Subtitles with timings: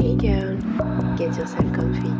[0.00, 0.56] Hey girl,
[1.16, 2.14] get yourself comfy.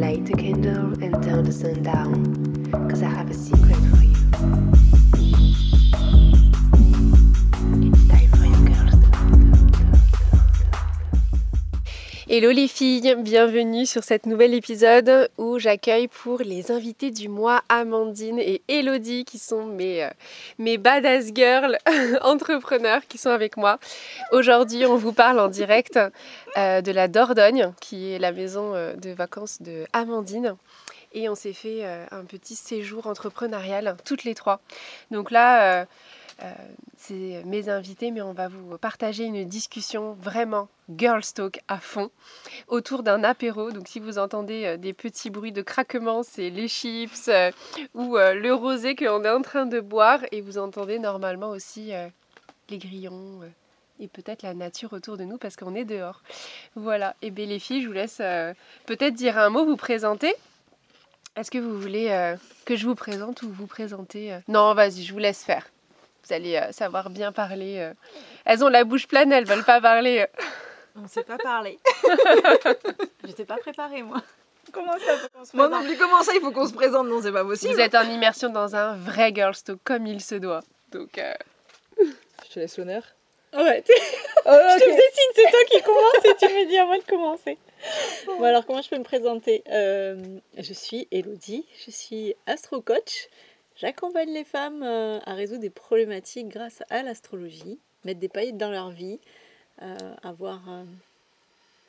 [0.00, 2.70] Light a candle and turn the sun down.
[2.88, 5.51] Cause I have a secret for you.
[12.34, 17.62] Hello les filles, bienvenue sur cet nouvel épisode où j'accueille pour les invités du mois
[17.68, 20.08] Amandine et Elodie qui sont mes, euh,
[20.56, 21.76] mes badass girls
[22.22, 23.78] entrepreneurs qui sont avec moi.
[24.30, 25.98] Aujourd'hui on vous parle en direct
[26.56, 30.56] euh, de la Dordogne qui est la maison euh, de vacances de Amandine.
[31.12, 34.62] Et on s'est fait un petit séjour entrepreneurial toutes les trois.
[35.10, 35.86] Donc là,
[36.96, 42.10] c'est mes invités, mais on va vous partager une discussion vraiment girl talk à fond
[42.68, 43.70] autour d'un apéro.
[43.70, 47.50] Donc si vous entendez euh, des petits bruits de craquement, c'est les chips euh,
[47.94, 50.20] ou euh, le rosé qu'on est en train de boire.
[50.32, 52.08] Et vous entendez normalement aussi euh,
[52.68, 53.48] les grillons euh,
[54.00, 56.22] et peut-être la nature autour de nous parce qu'on est dehors.
[56.74, 57.14] Voilà.
[57.22, 58.52] Et bien les filles, je vous laisse euh,
[58.86, 60.34] peut-être dire un mot, vous présenter.
[61.34, 64.38] Est-ce que vous voulez euh, que je vous présente ou vous présenter euh?
[64.48, 65.66] Non, vas-y, je vous laisse faire.
[66.32, 67.78] Allez euh, savoir bien parler.
[67.78, 67.92] euh.
[68.44, 70.20] Elles ont la bouche pleine, elles veulent pas parler.
[70.20, 70.42] euh.
[70.96, 71.78] On ne sait pas parler.
[73.24, 74.22] J'étais pas préparée, moi.
[74.72, 76.72] Comment ça faut qu'on se Moi présente non plus, comment ça, il faut qu'on se
[76.74, 77.06] présente?
[77.08, 77.72] Non, c'est pas possible.
[77.74, 80.60] Vous êtes en immersion dans un vrai girl talk comme il se doit.
[80.92, 81.34] Donc, euh,
[81.98, 83.02] Je te laisse l'honneur.
[83.54, 83.92] Ouais, tu-
[84.46, 87.04] je te faisais signe, c'est toi qui commence et tu me dis à moi de
[87.04, 87.58] commencer.
[88.26, 89.62] Bon alors comment je peux me présenter?
[89.70, 90.16] Euh,
[90.56, 93.28] Je suis Elodie, je suis astro-coach.
[93.76, 98.70] J'accompagne les femmes euh, à résoudre des problématiques grâce à l'astrologie, mettre des paillettes dans
[98.70, 99.18] leur vie,
[99.82, 100.84] euh, avoir euh,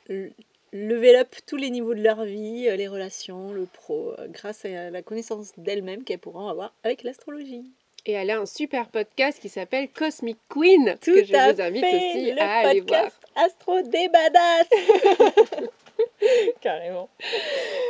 [0.08, 0.32] le-
[0.72, 4.90] level up tous les niveaux de leur vie, euh, les relations, le pro, grâce à
[4.90, 7.64] la connaissance d'elles-mêmes qu'elles pourront avoir avec l'astrologie.
[8.06, 10.96] et elle a un super podcast qui s'appelle Cosmic Queen.
[11.00, 13.10] Tout que je vous invite fait, aussi le à aller voir.
[13.36, 14.08] Astro des.
[16.60, 17.08] Carrément.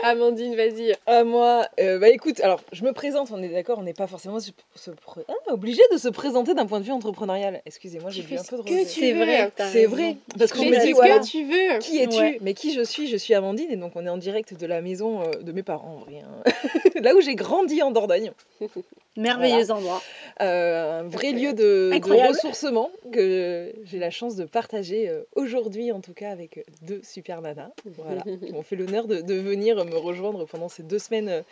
[0.02, 0.94] Amandine, vas-y.
[1.06, 4.06] Ah, moi, euh, bah écoute, alors je me présente, on est d'accord, on n'est pas
[4.06, 7.62] forcément se- se pré- ah, obligé de se présenter d'un point de vue entrepreneurial.
[7.66, 10.90] Excusez-moi, j'ai vu un peu de que C'est vrai, C'est vrai, parce qu'on me dit,
[10.90, 11.78] que voilà, tu veux.
[11.78, 12.38] qui es-tu Ouais.
[12.40, 13.06] Mais qui je suis?
[13.08, 15.62] Je suis Amandine et donc on est en direct de la maison euh, de mes
[15.62, 16.20] parents, en vrai.
[16.22, 16.52] hein.
[17.02, 18.32] Là où j'ai grandi en Dordogne.
[19.16, 20.02] Merveilleux endroit.
[20.40, 21.92] Euh, un vrai lieu de,
[22.28, 27.40] ressourcement que j'ai la chance de partager euh, aujourd'hui, en tout cas, avec deux super
[27.40, 27.70] nanas.
[27.84, 31.42] Voilà, qui m'ont fait l'honneur de, de venir me rejoindre pendant ces deux semaines euh,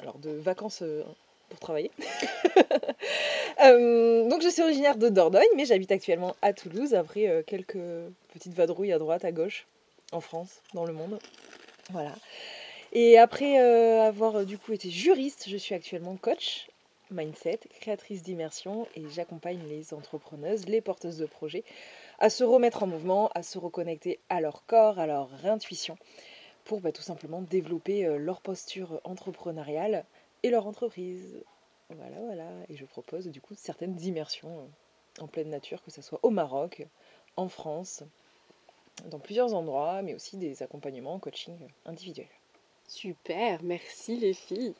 [0.00, 1.02] alors de vacances euh,
[1.48, 1.90] pour travailler.
[3.64, 7.78] Euh, donc, je suis originaire de Dordogne, mais j'habite actuellement à Toulouse après euh, quelques
[8.34, 9.66] petites vadrouilles à droite, à gauche,
[10.12, 11.18] en France, dans le monde.
[11.90, 12.12] Voilà.
[12.92, 16.66] Et après euh, avoir euh, du coup été juriste, je suis actuellement coach
[17.10, 21.64] mindset, créatrice d'immersion et j'accompagne les entrepreneuses, les porteuses de projets
[22.18, 25.96] à se remettre en mouvement, à se reconnecter à leur corps, à leur intuition
[26.66, 30.04] pour bah, tout simplement développer euh, leur posture entrepreneuriale
[30.42, 31.42] et leur entreprise.
[31.90, 32.48] Voilà, voilà.
[32.68, 36.30] Et je propose du coup certaines immersions euh, en pleine nature, que ce soit au
[36.30, 36.84] Maroc,
[37.36, 38.02] en France,
[39.06, 42.26] dans plusieurs endroits, mais aussi des accompagnements en coaching euh, individuel.
[42.88, 44.74] Super, merci les filles.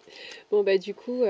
[0.50, 1.25] Bon bah du coup,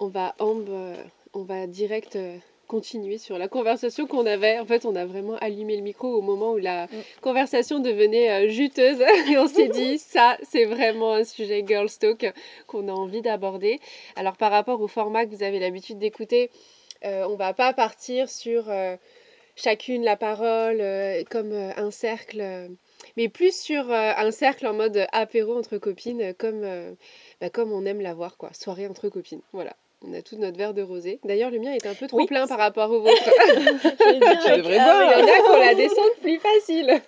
[0.00, 0.96] on va Ambre, euh,
[1.34, 4.58] on va direct euh, continuer sur la conversation qu'on avait.
[4.58, 6.86] En fait, on a vraiment allumé le micro au moment où la
[7.20, 9.00] conversation devenait euh, juteuse
[9.30, 12.32] et on s'est dit ça, c'est vraiment un sujet girl talk
[12.66, 13.80] qu'on a envie d'aborder.
[14.16, 16.50] Alors par rapport au format que vous avez l'habitude d'écouter,
[17.04, 18.96] euh, on va pas partir sur euh,
[19.56, 22.70] chacune la parole euh, comme un cercle.
[23.16, 26.64] mais plus sur un cercle en mode apéro entre copines, comme,
[27.40, 28.52] bah, comme on aime l'avoir, quoi.
[28.52, 29.42] Soirée entre copines.
[29.52, 29.74] Voilà.
[30.06, 31.18] On a tout notre verre de rosé.
[31.24, 32.26] D'ailleurs, le mien est un peu trop Oui.
[32.26, 33.22] plein par rapport au vôtre.
[33.54, 37.00] Devrais ah boire, Il y en a qu'on la descente plus facile.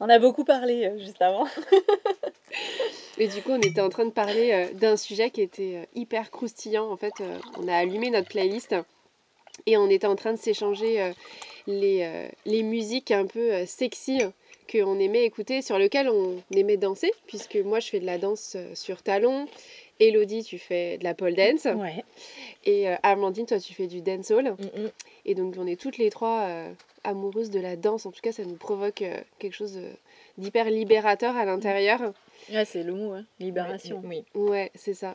[0.00, 1.46] On a beaucoup parlé euh, juste avant.
[3.18, 5.84] Et du coup, on était en train de parler euh, d'un sujet qui était euh,
[5.94, 6.90] hyper croustillant.
[6.90, 8.74] En fait, euh, on a allumé notre playlist
[9.66, 11.12] et on était en train de s'échanger euh,
[11.66, 14.20] les, euh, les musiques un peu euh, sexy
[14.70, 18.54] qu'on aimait écouter, sur lesquelles on aimait danser, puisque moi, je fais de la danse
[18.56, 19.46] euh, sur talon.
[20.08, 21.64] Elodie, tu fais de la pole dance.
[21.64, 22.04] Ouais.
[22.64, 24.52] Et euh, Amandine, toi, tu fais du dancehall.
[24.52, 24.90] Mm, mm.
[25.24, 26.72] Et donc, on est toutes les trois euh,
[27.04, 28.06] amoureuses de la danse.
[28.06, 29.92] En tout cas, ça nous provoque euh, quelque chose euh,
[30.38, 32.00] d'hyper libérateur à l'intérieur.
[32.52, 33.24] Ouais, c'est le mot, hein.
[33.38, 34.02] libération.
[34.04, 34.24] Oui.
[34.34, 35.14] Ouais, c'est ça.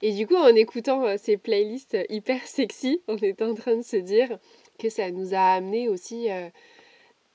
[0.00, 3.96] Et du coup, en écoutant ces playlists hyper sexy, on était en train de se
[3.96, 4.38] dire
[4.78, 6.28] que ça nous a amené aussi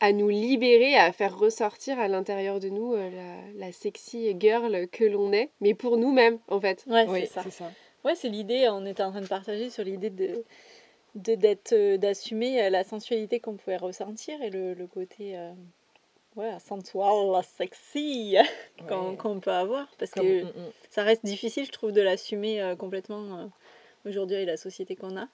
[0.03, 4.88] à nous libérer, à faire ressortir à l'intérieur de nous euh, la, la sexy girl
[4.89, 6.83] que l'on est, mais pour nous-mêmes, en fait.
[6.88, 7.69] Ouais, Oui, c'est ça.
[8.03, 10.44] Ouais, c'est l'idée, on était en train de partager sur l'idée de
[11.15, 15.51] de- d'être euh, d'assumer euh, la sensualité qu'on pouvait ressentir et le, le côté euh,
[16.35, 18.35] ouais, sensual, sexy
[18.89, 19.39] qu'on Ouais.
[19.39, 19.88] peut avoir.
[19.99, 20.71] Parce Comme- que mm, mm.
[20.89, 23.45] ça reste difficile, je trouve, de l'assumer euh, complètement euh,
[24.09, 25.27] aujourd'hui avec la société qu'on a.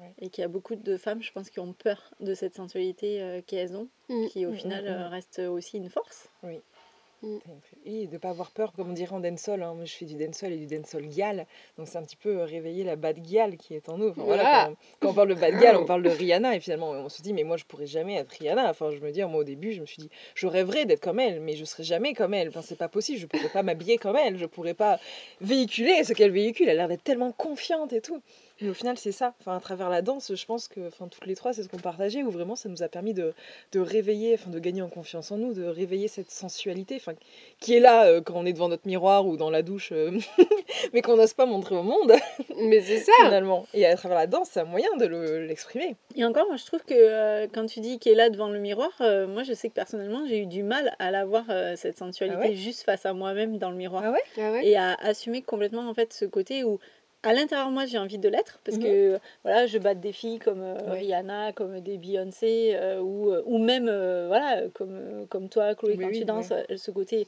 [0.00, 0.12] Ouais.
[0.20, 3.22] Et qu'il y a beaucoup de femmes, je pense, qui ont peur de cette sensualité
[3.22, 4.26] euh, qu'elles ont, Mm.
[4.26, 6.28] qui au Mm, final mm, euh, reste aussi une force.
[6.42, 9.62] Oui, de ne pas avoir peur, comme on dirait en dancehall.
[9.62, 9.72] Hein.
[9.74, 11.46] Moi, je fais du dancehall et du dancehall gal.
[11.78, 14.08] Donc, c'est un petit peu euh, réveiller la bad gal qui est en nous.
[14.10, 14.64] Enfin, voilà, Voilà.
[14.66, 16.54] quand, on, quand on parle de bad gal, on parle de Rihanna.
[16.56, 18.68] Et finalement, on se dit, mais moi, je pourrais jamais être Rihanna.
[18.68, 21.18] Enfin, je me dis, moi, au début, je me suis dit, je rêverais d'être comme
[21.20, 22.48] elle, mais je serai jamais comme elle.
[22.48, 23.18] Enfin, c'est pas possible.
[23.18, 24.36] Je pourrais pas m'habiller comme elle.
[24.36, 24.98] Je pourrais pas
[25.40, 26.68] véhiculer ce qu'elle véhicule.
[26.68, 28.20] Elle a l'air d'être tellement confiante et tout.
[28.60, 29.34] Mais au final, c'est ça.
[29.40, 31.78] Enfin, à travers la danse, je pense que enfin, toutes les trois, c'est ce qu'on
[31.78, 33.34] partageait, où vraiment ça nous a permis de,
[33.72, 37.14] de réveiller, enfin, de gagner en confiance en nous, de réveiller cette sensualité, enfin,
[37.60, 40.12] qui est là euh, quand on est devant notre miroir ou dans la douche, euh,
[40.92, 42.12] mais qu'on n'ose pas montrer au monde,
[42.56, 43.12] Mais c'est ça.
[43.24, 43.66] finalement.
[43.74, 45.96] Et à travers la danse, c'est un moyen de le- l'exprimer.
[46.14, 48.60] Et encore, moi, je trouve que euh, quand tu dis qu'elle est là devant le
[48.60, 51.74] miroir, euh, moi, je sais que personnellement, j'ai eu du mal à la voir, euh,
[51.76, 52.54] cette sensualité, Ah ouais?
[52.54, 54.02] juste face à moi-même dans le miroir.
[54.06, 54.22] Ah ouais?
[54.38, 54.66] Ah ouais?
[54.66, 56.78] Et à assumer complètement en fait ce côté où
[57.26, 58.82] à l'intérieur moi j'ai envie de l'être parce Mhm.
[58.84, 60.98] que voilà je batte des filles comme euh, Ouais.
[61.00, 65.94] Rihanna comme des Beyoncé euh, ou, euh, ou même euh, voilà comme, comme toi Chloé
[65.96, 66.76] Oui, quand oui, tu danses ouais.
[66.76, 67.26] ce côté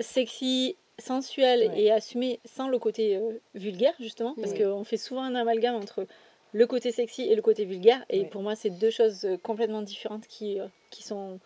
[0.00, 1.80] sexy sensuel Ouais.
[1.82, 3.20] et assumé sans le côté
[3.54, 6.06] vulgaire justement parce qu'on fait souvent un amalgame entre
[6.52, 10.26] le côté sexy et le côté vulgaire et pour moi c'est deux choses complètement différentes
[10.28, 10.58] qui,
[10.90, 11.40] qui sont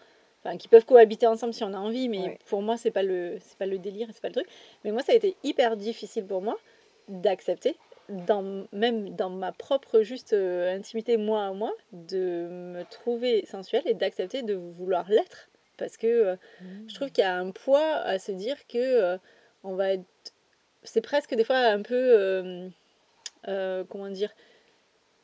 [0.44, 3.38] enfin qui peuvent cohabiter ensemble si on a envie mais pour moi c'est pas le
[3.40, 4.48] c'est pas le délire c'est pas le truc
[4.84, 6.58] mais moi ça a été hyper difficile pour moi
[7.08, 7.76] d'accepter
[8.08, 13.82] dans même dans ma propre juste euh, intimité moi à moi de me trouver sensuelle
[13.86, 15.48] et d'accepter de vouloir l'être.
[15.76, 16.36] Parce que euh,
[16.88, 19.18] je trouve qu'il y a un poids à se dire que euh,
[19.62, 20.04] on va être
[20.82, 22.70] c'est presque des fois un peu
[23.46, 24.30] euh, comment dire?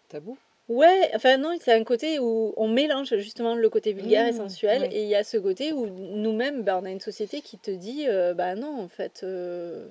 [0.08, 0.36] Tabou?
[0.68, 4.36] Ouais, enfin non, c'est un côté où on mélange justement le côté vulgaire et Mmh,
[4.36, 4.94] sensuel, ouais.
[4.94, 7.70] et il y a ce côté où nous-mêmes, bah, on a une société qui te
[7.70, 9.86] dit, euh, bah non, en fait, euh,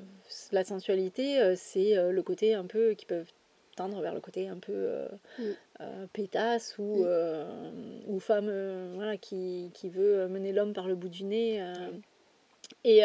[0.53, 3.25] la sensualité, euh, c'est euh, le côté un peu qui peut
[3.75, 7.71] tendre vers le côté un peu euh, pétasse ou, euh,
[8.05, 8.51] ou femme
[8.93, 11.59] voilà, qui, qui veut mener l'homme par le bout du nez.
[12.83, 13.01] Et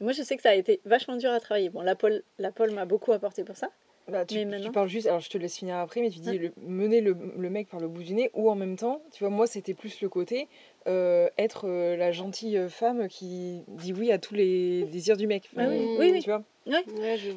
[0.00, 1.70] moi, je sais que ça a été vachement dur à travailler.
[1.70, 3.70] Bon, la pole, la pole m'a beaucoup apporté pour ça.
[4.08, 6.18] Bah, tu, Mais tu maintenant- parles juste, alors je te laisse finir après, mais tu
[6.18, 6.38] dis Ouais.
[6.38, 9.20] le- mener le, le mec par le bout du nez, ou en même temps, tu
[9.22, 10.48] vois, moi c'était plus le côté
[10.88, 15.48] euh, être euh, la gentille femme qui dit oui à tous les désirs du mec.
[15.56, 15.96] Ah oui, Mmh.
[16.00, 16.20] oui, oui.
[16.22, 16.84] Tu vois Ouais,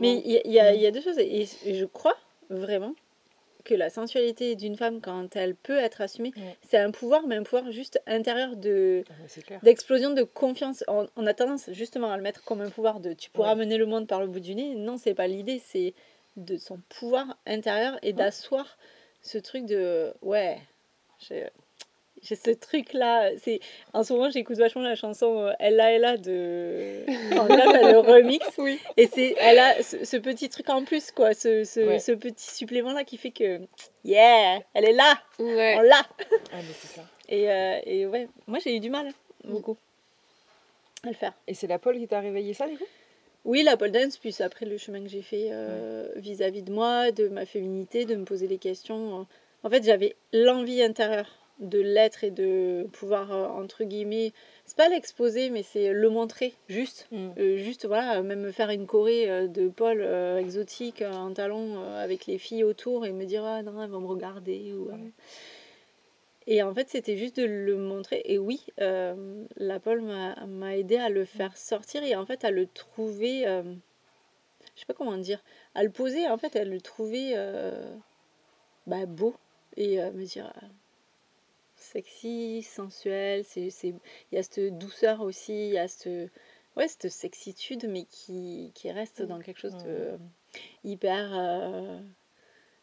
[0.02, 0.80] Mais il y, a- il y a- Mm.
[0.80, 2.16] y a deux choses, et, je crois
[2.50, 2.94] vraiment
[3.64, 6.56] que la sensualité d'une femme, quand elle peut être assumée, Ouais.
[6.68, 9.60] c'est un pouvoir, mais un pouvoir juste intérieur de Ah, C'est clair.
[9.64, 10.84] d'explosion de confiance.
[10.88, 13.60] On, on a tendance justement à le mettre comme un pouvoir de tu pourras Ouais.
[13.66, 14.76] mener le monde par le bout du nez.
[14.76, 15.94] Non, c'est pas l'idée, c'est
[16.38, 18.78] de son pouvoir intérieur et d'asseoir
[19.22, 20.60] ce truc de ouais,
[21.20, 21.48] j'ai
[22.22, 23.30] j'ai ce truc là.
[23.38, 23.60] C'est
[23.94, 27.06] en ce moment j'écoute vachement la chanson euh, Ella Ella de
[27.40, 28.80] en là elle le remix Oui.
[28.98, 32.00] et c'est elle a ce, ce petit truc en plus quoi, ce, ce, Ouais.
[32.00, 33.62] ce petit supplément là qui fait que
[34.04, 35.76] yeah, elle est là, Ouais.
[35.78, 36.02] on l'a.
[36.54, 36.60] Ah.
[37.28, 39.12] Et, euh, et ouais, moi j'ai eu du mal
[39.44, 39.78] beaucoup
[41.04, 41.34] à le faire.
[41.48, 42.86] Et c'est la Paul qui t'a réveillé ça, du coup?
[43.46, 47.12] Oui, la pole dance, puis après le chemin que j'ai fait euh, vis-à-vis de moi,
[47.12, 49.28] de ma féminité, de me poser des questions.
[49.64, 54.34] En fait, j'avais l'envie intérieure de l'être et de pouvoir, euh, entre guillemets,
[54.66, 57.08] c'est pas l'exposer, mais c'est le montrer, juste.
[57.14, 62.04] Euh, juste, voilà, même me faire une choré de Paul euh, exotique en talons euh,
[62.04, 64.74] avec les filles autour et me dire, ah non, elles vont me regarder.
[64.74, 64.90] Ou.
[64.90, 65.12] Ouais.
[66.48, 68.22] Et en fait, c'était juste de le montrer.
[68.26, 72.52] Et oui, euh, la Paul m'a aidé à le faire sortir et en fait à
[72.52, 73.64] le trouver, euh,
[74.76, 77.96] je sais pas comment dire, à le poser, en fait, à le trouver euh,
[78.88, 79.36] bah, beau
[79.76, 80.54] et euh, me dire
[81.76, 83.44] sexy, sensuel.
[83.56, 84.00] Il
[84.32, 86.32] y a cette douceur aussi, il y a cette,
[86.78, 90.18] ouais, cette sexitude, mais qui, qui reste dans quelque chose de
[90.84, 92.00] hyper euh,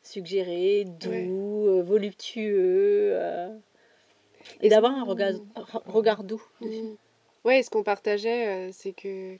[0.02, 3.12] suggéré, doux, euh, voluptueux.
[3.14, 3.48] euh,
[4.60, 6.42] et d'avoir un regard, re- regard doux.
[6.60, 6.82] dessus.
[6.82, 6.96] Mm.
[7.44, 9.36] Ouais, ce qu'on partageait, euh, c'est que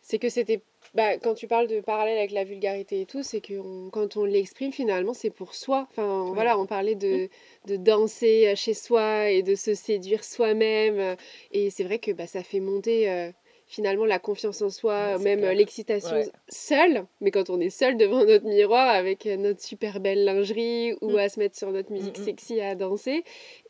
[0.00, 0.60] c'est que c'était
[0.94, 4.16] bah, quand tu parles de parallèle avec la vulgarité et tout, c'est que on- quand
[4.16, 5.86] on l'exprime finalement, c'est pour soi.
[5.90, 7.28] Enfin, voilà, on parlait de,
[7.66, 11.16] de danser chez soi et de se séduire soi-même.
[11.52, 13.30] Et c'est vrai que bah, ça fait monter euh,
[13.66, 16.28] finalement la confiance en soi, Ouais, même euh, l'excitation Ouais.
[16.48, 17.06] seule.
[17.20, 21.12] Mais quand on est seul devant notre miroir avec euh, notre super belle lingerie ou
[21.12, 21.18] Mm.
[21.18, 22.24] à se mettre sur notre musique Mm, mm.
[22.24, 23.24] sexy à danser,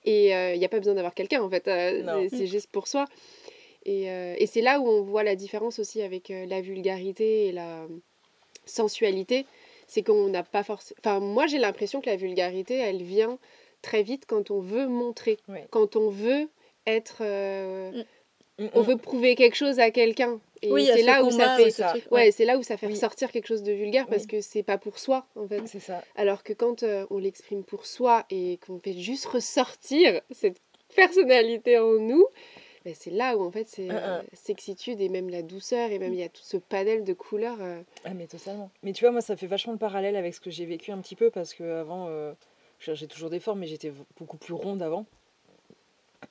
[0.05, 3.07] et il n'y a pas besoin d'avoir quelqu'un en fait, euh, c'est- juste pour soi.
[3.87, 7.47] Et, euh, et c'est là où on voit la différence aussi avec euh, la vulgarité
[7.49, 7.87] et la
[8.65, 9.47] sensualité.
[9.87, 10.97] C'est qu'on n'a pas forcément.
[11.01, 13.39] Enfin, moi j'ai l'impression que la vulgarité, elle vient
[13.83, 15.37] très vite quand on veut montrer,
[15.71, 16.49] quand on veut
[16.87, 17.19] être.
[17.21, 18.03] euh,
[18.59, 18.67] Mm.
[18.75, 18.87] On mm.
[18.87, 20.41] veut prouver quelque chose à quelqu'un.
[20.63, 21.71] Et Oui, c'est ce là où ça fait.
[21.71, 21.89] ce ça.
[21.89, 22.93] truc, Ouais, c'est là où ça fait Oui.
[22.95, 24.29] ressortir quelque chose de vulgaire parce Oui.
[24.29, 25.61] que c'est pas pour soi en fait.
[25.67, 26.03] C'est ça.
[26.17, 30.59] Alors que quand euh, on l'exprime pour soi et qu'on fait juste ressortir cette
[30.95, 32.25] personnalité en nous,
[32.85, 34.19] ben, c'est là où en fait c'est Un, un.
[34.19, 37.13] euh, sexitude et même la douceur et même il y a tout ce panel de
[37.13, 37.59] couleurs.
[37.61, 38.71] euh, Ah mais totalement.
[38.83, 40.99] Mais tu vois, moi ça fait vachement le parallèle avec ce que j'ai vécu un
[40.99, 42.33] petit peu parce que avant, euh,
[42.79, 45.05] je- j'ai toujours des formes, mais j'étais beaucoup plus ronde avant.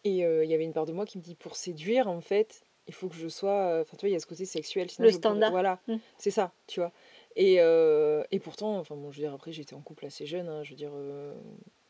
[0.03, 2.21] Et euh, il y avait une part de moi qui me dit pour séduire, en
[2.21, 3.51] fait, il faut que je sois.
[3.69, 4.89] euh, Enfin, tu vois, il y a ce côté sexuel.
[4.89, 5.51] sinon Le je pourrais- standard.
[5.51, 5.95] Voilà, Mm.
[6.17, 6.91] c'est ça, tu vois.
[7.35, 10.47] Et, euh, et pourtant, enfin, bon, je veux dire, après, j'étais en couple assez jeune.
[10.49, 11.33] hein, je veux dire, euh,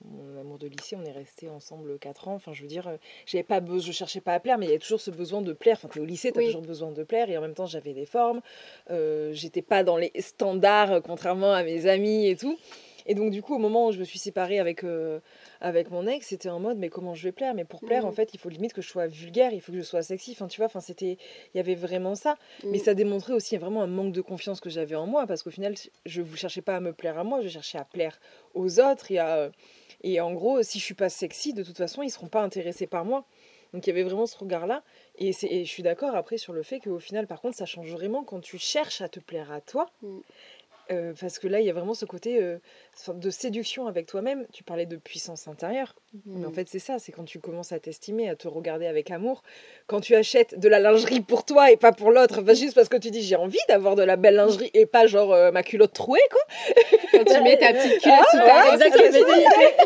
[0.05, 2.35] mon amour de lycée, on est resté ensemble 4 ans.
[2.35, 4.69] Enfin, je veux dire, euh, j'avais pas besoin, je cherchais pas à plaire, mais il
[4.69, 5.75] y avait toujours ce besoin de plaire.
[5.77, 6.45] Enfin, t'es au lycée, t'as Oui.
[6.47, 7.29] toujours besoin de plaire.
[7.29, 8.41] Et en même temps, j'avais des formes.
[8.89, 12.57] J'étais pas dans les standards, contrairement à mes amis et tout.
[13.05, 15.19] Et donc, du coup, au moment où je me suis séparée avec, euh,
[15.61, 17.53] avec mon ex, c'était en mode, mais comment je vais plaire?
[17.53, 19.77] Mais pour plaire, en fait, il faut limite que je sois vulgaire, il faut que
[19.77, 20.31] je sois sexy.
[20.31, 21.17] Enfin, tu vois, enfin, c'était,
[21.53, 22.37] il y avait vraiment ça.
[22.63, 22.81] Mais mm.
[22.81, 25.75] ça démontrait aussi vraiment un manque de confiance que j'avais en moi, parce qu'au final,
[26.05, 28.19] je ne cherchais pas à me plaire à moi, je cherchais à plaire
[28.53, 29.11] aux autres.
[29.11, 29.51] Et, à-
[30.03, 32.87] et en gros, si je suis pas sexy, de toute façon, ils seront pas intéressés
[32.87, 33.25] par moi.
[33.73, 34.83] Donc il y avait vraiment ce regard-là.
[35.17, 38.23] Et je suis d'accord après sur le fait qu'au final, par contre, ça change vraiment
[38.23, 39.89] quand tu cherches à te plaire à toi.
[40.03, 40.19] Mm.
[40.91, 42.57] Euh, parce que là, il y a vraiment ce côté euh,
[43.07, 44.45] de séduction avec toi-même.
[44.51, 45.95] Tu parlais de puissance intérieure.
[46.25, 46.53] Mais en Mm.
[46.53, 49.43] fait, c'est ça, c'est quand tu commences à t'estimer, à te regarder avec amour.
[49.87, 52.89] Quand tu achètes de la lingerie pour toi et pas pour l'autre, pas juste parce
[52.89, 55.63] que tu dis j'ai envie d'avoir de la belle lingerie et pas genre euh, ma
[55.63, 56.41] culotte trouée, quoi.
[57.11, 59.25] Quand tu mets ta petite culotte Ah, Exactement,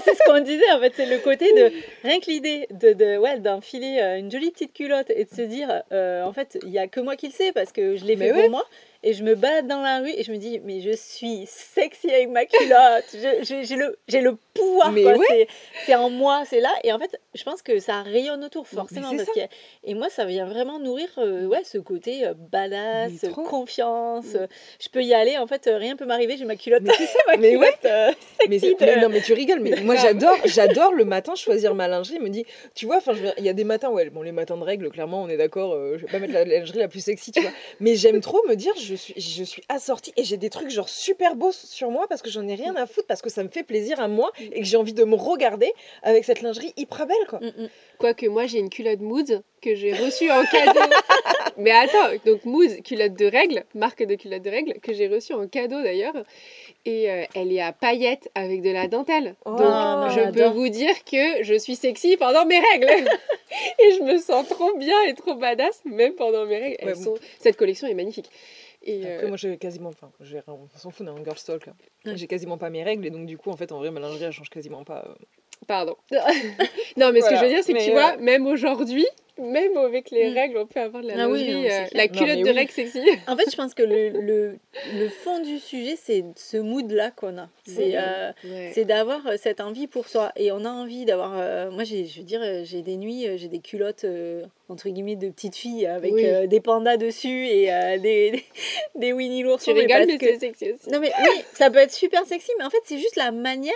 [0.03, 1.71] c'est ce qu'on disait en fait, c'est le côté de
[2.03, 5.83] rien que l'idée de, de ouais, d'enfiler une jolie petite culotte et de se dire
[5.91, 8.31] en fait il y a que moi qui le sais parce que je l'ai fait
[8.31, 8.41] ouais.
[8.41, 8.65] pour moi
[9.03, 12.09] et je me balade dans la rue et je me dis mais je suis sexy
[12.09, 15.47] avec ma culotte, j'ai le le pouvoir ouais.
[15.85, 19.15] c'est, en moi, c'est là et en fait je pense que ça rayonne autour forcément
[19.15, 19.47] parce a-
[19.83, 24.35] et moi ça vient vraiment nourrir euh, ouais ce côté euh, badass, confiance,
[24.79, 27.19] je peux y aller en fait euh, rien peut m'arriver, j'ai ma culotte, Mais ça,
[27.27, 27.67] ma mais ouais.
[27.81, 28.11] culotte, euh,
[28.49, 32.15] Mais, mais non, mais tu rigoles, mais moi j'adore, j'adore le matin choisir ma lingerie.
[32.15, 32.99] Il me dit, tu vois,
[33.37, 35.75] il y a des matins, ouais, bon, les matins de règles, clairement, on est d'accord,
[35.97, 37.51] je vais pas mettre la lingerie la plus sexy, tu vois.
[37.79, 40.89] Mais j'aime trop me dire, je suis, je suis assortie et j'ai des trucs genre
[40.89, 43.49] super beaux sur moi parce que j'en ai rien à foutre, parce que ça me
[43.49, 45.71] fait plaisir à moi et que j'ai envie de me regarder
[46.03, 47.39] avec cette lingerie hyper belle, quoi.
[47.39, 47.69] Mm, mm.
[47.99, 50.79] Quoique moi j'ai une culotte Moods que j'ai reçue en cadeau.
[51.57, 55.33] Mais attends, donc Moods, culotte de règles, marque de culotte de règles, que j'ai reçue
[55.33, 56.13] en cadeau d'ailleurs.
[56.85, 59.35] Et euh, elle est à paillettes avec de la dentelle.
[59.45, 62.87] Oh, donc non, je peux vous dire que je suis sexy pendant mes règles.
[63.79, 66.77] et je me sens trop bien et trop badass même pendant mes règles.
[66.79, 67.15] Elles Ouais, sont...
[67.39, 68.29] Cette collection est magnifique.
[68.87, 71.35] Et Après, euh, moi, j'ai quasiment, enfin, j'ai- on s'en fout, on est en girl
[71.37, 71.67] talk.
[72.05, 72.15] Ouais.
[72.15, 74.23] J'ai quasiment pas mes règles et donc, du coup, en fait, en vrai, ma lingerie,
[74.23, 75.17] elle change quasiment pas.
[75.61, 75.65] Euh.
[75.67, 75.95] Pardon.
[76.97, 79.05] non, mais ce que je veux dire, c'est que Mais, tu euh, vois, même aujourd'hui,
[79.39, 80.33] même avec les Mm.
[80.33, 82.51] règles, on peut avoir de la Ah oui, non, euh, la culotte mais de oui.
[82.55, 83.01] règles sexy.
[83.27, 84.57] En fait, je pense que le, le,
[84.97, 87.47] le fond du sujet, c'est ce mood-là qu'on a.
[87.67, 88.83] C'est euh, Ouais.
[88.85, 90.31] d'avoir euh, cette envie pour soi.
[90.37, 91.33] Et on a envie d'avoir.
[91.37, 94.43] euh, moi, j'ai- je veux dire, euh, j'ai des nuits, euh, j'ai des culottes, euh,
[94.69, 96.25] entre guillemets, de petites filles avec Oui.
[96.25, 98.43] euh, des pandas dessus et euh, des, des,
[98.95, 99.63] des Winnie l'ours.
[99.63, 100.89] Tu rigoles, mais c'est sexy aussi.
[100.89, 103.75] Non, mais oui, ça peut être super sexy, mais en fait, c'est juste la manière.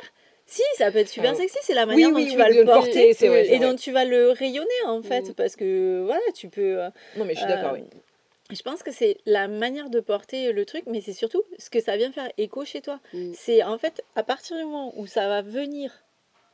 [0.52, 2.50] Si, ça peut être super Ah sexy, c'est la manière Oui, dont oui, tu vas
[2.50, 3.14] le porter.
[3.14, 3.46] vrai.
[3.48, 3.60] Et vrai.
[3.60, 5.34] dont tu vas le rayonner en fait, Mm.
[5.34, 6.78] parce que voilà, tu peux.
[6.82, 7.84] euh, Non, mais je suis d'accord, euh, oui.
[8.54, 11.80] Je pense que c'est la manière de porter le truc, mais c'est surtout ce que
[11.80, 13.00] ça vient faire écho chez toi.
[13.14, 13.32] Mm.
[13.34, 16.04] C'est en fait à partir du moment où ça va venir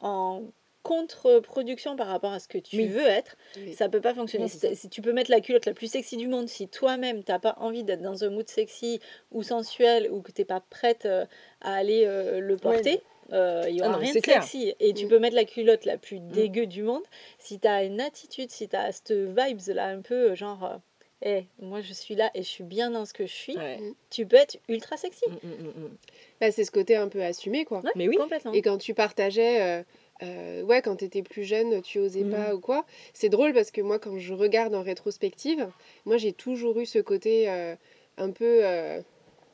[0.01, 0.43] en
[0.83, 3.35] contre-production par rapport à ce que tu veux être,
[3.75, 4.45] ça peut pas fonctionner.
[4.45, 7.39] Non, si, tu peux mettre la culotte la plus sexy du monde, si toi-même t'as
[7.39, 8.99] pas envie d'être dans un mood sexy
[9.31, 11.25] ou sensuel ou que t'es pas prête euh,
[11.61, 13.01] à aller euh, le porter.
[13.34, 14.43] Euh, Il y Ah aura non, mais rien de clair.
[14.43, 15.10] sexy et tu Mm.
[15.10, 17.03] peux mettre la culotte la plus dégueu du monde
[17.39, 20.63] si tu as une attitude si tu as cette vibes là un peu euh, genre
[20.65, 20.77] euh,
[21.24, 23.79] Eh, moi je suis là et je suis bien dans ce que je suis Ouais.
[24.12, 25.98] tu peux être ultra sexy Mm, mm, mm, mm.
[26.39, 27.79] Bah, c'est ce côté un peu assumé, quoi.
[27.84, 28.15] Ouais, Mais oui.
[28.17, 29.84] complètement Et quand tu partageais, euh,
[30.22, 32.86] euh, ouais, quand t'étais plus jeune, tu osais pas ou quoi.
[33.13, 35.67] C'est drôle parce que moi, quand je regarde en rétrospective,
[36.05, 37.75] moi j'ai toujours eu ce côté euh,
[38.17, 38.60] un peu.
[38.63, 39.01] euh,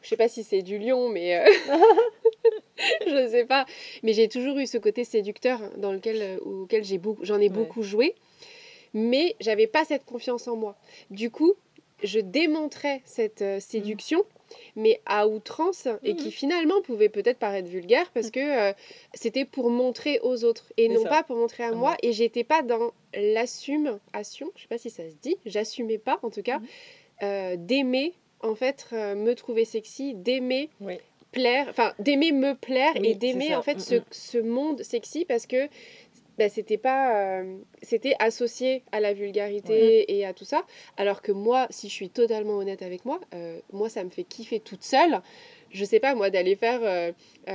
[0.03, 1.35] je sais pas si c'est du lion, mais.
[1.37, 1.49] euh,
[3.07, 3.65] je sais pas.
[4.03, 7.43] Mais j'ai toujours eu ce côté séducteur dans lequel, euh, auquel j'ai beaucoup, j'en ai
[7.43, 7.49] Ouais.
[7.49, 8.15] beaucoup joué.
[8.93, 10.75] Mais j'avais pas cette confiance en moi.
[11.09, 11.53] Du coup,
[12.03, 14.23] je démontrais cette euh, séduction,
[14.75, 16.31] mais à outrance, et qui Mhm.
[16.31, 18.73] finalement pouvait peut-être paraître vulgaire parce que euh,
[19.15, 21.09] c'était pour montrer aux autres et non ça.
[21.09, 21.95] pas pour montrer à Ah moi.
[22.03, 26.19] Et j'étais pas dans l'assume, assume, je sais pas si ça se dit, j'assumais pas
[26.21, 26.59] en tout cas,
[27.23, 30.97] euh, d'aimer en fait euh, me trouver sexy, d'aimer Oui.
[31.31, 34.03] plaire, enfin d'aimer me plaire Oui, et d'aimer en fait Mm, ce, mm.
[34.11, 35.67] ce monde sexy parce que
[36.37, 40.65] bah, c'était pas euh, c'était associé à la vulgarité et à tout ça
[40.97, 44.23] alors que moi si je suis totalement honnête avec moi euh, moi ça me fait
[44.23, 45.21] kiffer toute seule
[45.69, 47.11] je sais pas moi d'aller faire euh,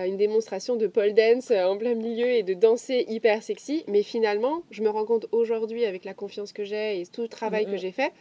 [0.06, 4.62] une démonstration de pole dance en plein milieu et de danser hyper sexy mais finalement
[4.70, 7.72] je me rends compte aujourd'hui avec la confiance que j'ai et tout le travail que
[7.72, 7.78] Mhm.
[7.78, 8.12] j'ai fait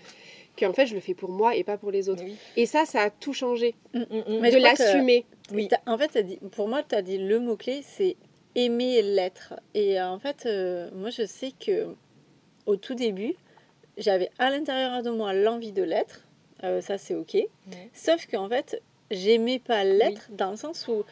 [0.57, 2.35] qu'en fait je le fais pour moi et pas pour les autres Oui.
[2.55, 4.39] et ça ça a tout changé Mm, mm, mm.
[4.41, 5.69] Mais de l'assumer Oui.
[5.85, 8.17] En fait, t'as dit, pour moi, tu as dit le mot-clé, c'est
[8.55, 9.53] aimer l'être.
[9.73, 11.87] Et euh, en fait, euh, moi, je sais que
[12.65, 13.33] au tout début,
[13.97, 16.25] j'avais à l'intérieur de moi l'envie de l'être.
[16.63, 17.37] Euh, ça, c'est OK.
[17.93, 21.03] Sauf qu'en fait, j'aimais pas l'être dans le sens où.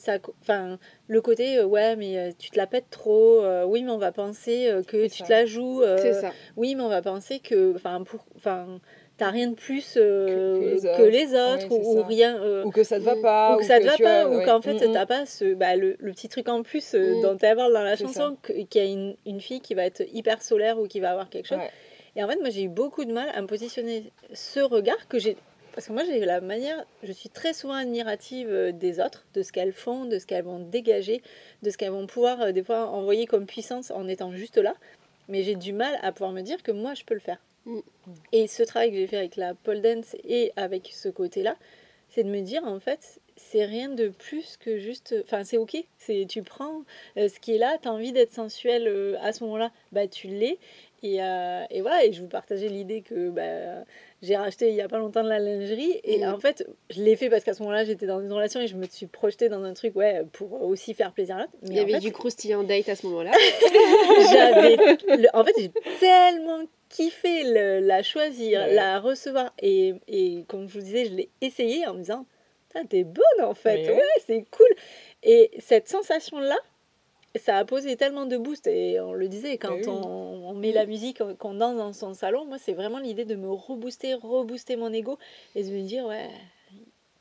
[0.00, 0.78] Ça, enfin,
[1.08, 3.42] le côté, euh, ouais, mais euh, tu te la pètes trop.
[3.42, 5.24] euh, oui, mais on va penser que tu ça.
[5.26, 5.82] te la joues.
[5.82, 8.80] ça oui, mais on va penser que, enfin, pour, enfin,
[9.18, 11.70] t'as rien de plus Que- que les que, autres.
[11.70, 12.64] ou, rien.
[12.64, 13.54] Ou que ça te va pas.
[13.54, 14.44] ou que ça te va pas, ou ouais.
[14.46, 14.92] qu'en fait Mm, mm.
[14.94, 17.20] t'as pas ce, bah, le, le petit truc en plus Mm.
[17.20, 19.84] dont tu parle dans la chanson, que- qu'il y a une, une fille qui va
[19.84, 21.58] être hyper solaire ou qui va avoir quelque chose.
[21.58, 21.70] Ouais.
[22.16, 25.18] Et en fait, moi j'ai eu beaucoup de mal à me positionner ce regard que
[25.18, 25.36] j'ai.
[25.80, 29.42] Parce que moi j'ai la manière, je suis très souvent admirative euh, des autres, de
[29.42, 31.22] ce qu'elles font, de ce qu'elles vont dégager,
[31.62, 34.74] de ce qu'elles vont pouvoir euh, des fois envoyer comme puissance en étant juste là.
[35.28, 37.38] Mais j'ai du mal à pouvoir me dire que moi je peux le faire.
[37.64, 37.78] Mm.
[38.32, 41.56] Et ce travail que j'ai fait avec la pole dance et avec ce côté-là,
[42.10, 45.76] c'est de me dire en fait c'est rien de plus que juste enfin c'est ok
[45.96, 46.82] c'est tu prends
[47.16, 50.06] euh, ce qui est là tu as envie d'être sensuel euh, à ce moment-là bah
[50.06, 50.58] tu l'es
[51.02, 53.84] et, euh, et voilà et je vous partageais l'idée que bah,
[54.22, 56.34] j'ai racheté il y a pas longtemps de la lingerie et Mhm.
[56.34, 58.76] en fait je l'ai fait parce qu'à ce moment-là j'étais dans une relation et je
[58.76, 61.78] me suis projetée dans un truc ouais pour aussi faire plaisir à l'autre il y
[61.80, 63.30] avait fait, du croustillant date à ce moment-là
[64.30, 64.76] j'avais
[65.32, 68.74] en fait j'ai tellement kiffé le- la choisir Ouais.
[68.74, 72.26] la recevoir et, et comme je vous disais je l'ai essayé en me disant
[72.88, 74.02] t'es bonne en fait ouais.
[74.26, 74.68] c'est cool
[75.22, 76.56] et cette sensation là
[77.36, 79.86] ça a posé tellement de boost et on le disait quand oui.
[79.86, 83.36] on, on met la musique qu'on danse dans son salon moi c'est vraiment l'idée de
[83.36, 85.18] me rebooster rebooster mon ego
[85.54, 86.28] et de me dire ouais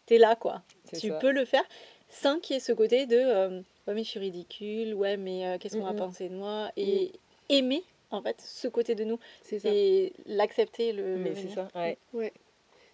[0.08, 0.63] t'es là quoi
[0.98, 1.15] tu ça.
[1.15, 1.63] peux le faire
[2.10, 5.45] sans qu'il y ait ce côté de euh, ouais mais je suis ridicule ouais mais
[5.45, 6.72] euh, qu'est-ce qu'on va penser de moi?
[6.76, 7.12] Et
[7.50, 11.67] aimer en fait ce côté de nous c'est ça et l'accepter le Mais c'est ça,
[11.76, 12.34] ouais.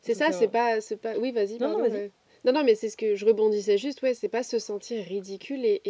[0.02, 1.18] C'est ça, c'est pas, c'est pas.
[1.18, 1.58] Oui, vas-y.
[1.58, 2.10] Non, non, pardon.
[2.46, 4.02] Non, non, mais c'est ce que je rebondissais juste.
[4.04, 5.82] Ouais, c'est pas se sentir ridicule et,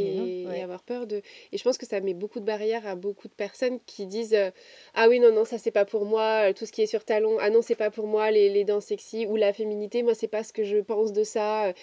[0.64, 1.22] avoir peur de.
[1.52, 4.34] Et je pense que ça met beaucoup de barrières à beaucoup de personnes qui disent
[4.34, 4.50] euh,
[4.96, 7.04] ah oui non non ça c'est pas pour moi euh, tout ce qui est sur
[7.06, 10.14] talon ah non c'est pas pour moi les, les danses sexy ou la féminité moi
[10.16, 11.74] c'est pas ce que je pense de ça euh,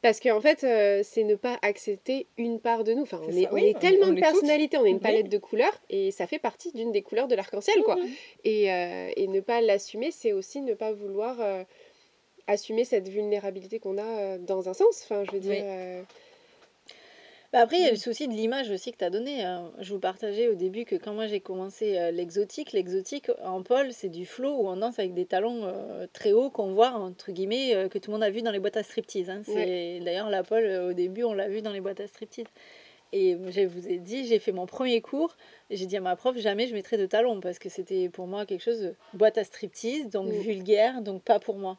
[0.00, 3.42] parce qu'en fait euh, c'est ne pas accepter une part de nous enfin on est,
[3.42, 5.02] ça, on oui, est on- tellement on de personnalités on est une Oui.
[5.02, 8.08] palette de couleurs et ça fait partie d'une des couleurs de l'arc-en-ciel quoi Mhm.
[8.44, 11.36] et, euh, et ne pas l'assumer, c'est aussi ne pas vouloir
[12.46, 15.02] assumer cette vulnérabilité qu'on a euh, dans un sens.
[15.04, 15.52] Enfin, je veux dire.
[15.52, 15.60] Oui.
[15.62, 16.02] euh,
[17.52, 17.94] Bah après, il y a Mm.
[17.94, 19.42] le souci de l'image aussi que tu as donné.
[19.42, 19.72] hein.
[19.80, 23.92] Je vous partageais au début que quand moi j'ai commencé euh, l'exotique, l'exotique en pole,
[23.92, 27.32] c'est du flow où on danse avec des talons euh, très hauts qu'on voit, entre
[27.32, 29.30] guillemets, euh, que tout le monde a vu dans les boîtes à striptease.
[29.30, 29.42] hein.
[30.04, 32.46] D'ailleurs, la pole, euh, au début, on l'a vu dans les boîtes à striptease.
[33.12, 35.36] Et je vous ai dit, j'ai fait mon premier cours,
[35.70, 38.46] j'ai dit à ma prof, jamais je mettrai de talons, parce que c'était pour moi
[38.46, 40.38] quelque chose de boîte à striptease, donc Mm.
[40.38, 41.76] vulgaire, donc pas pour moi.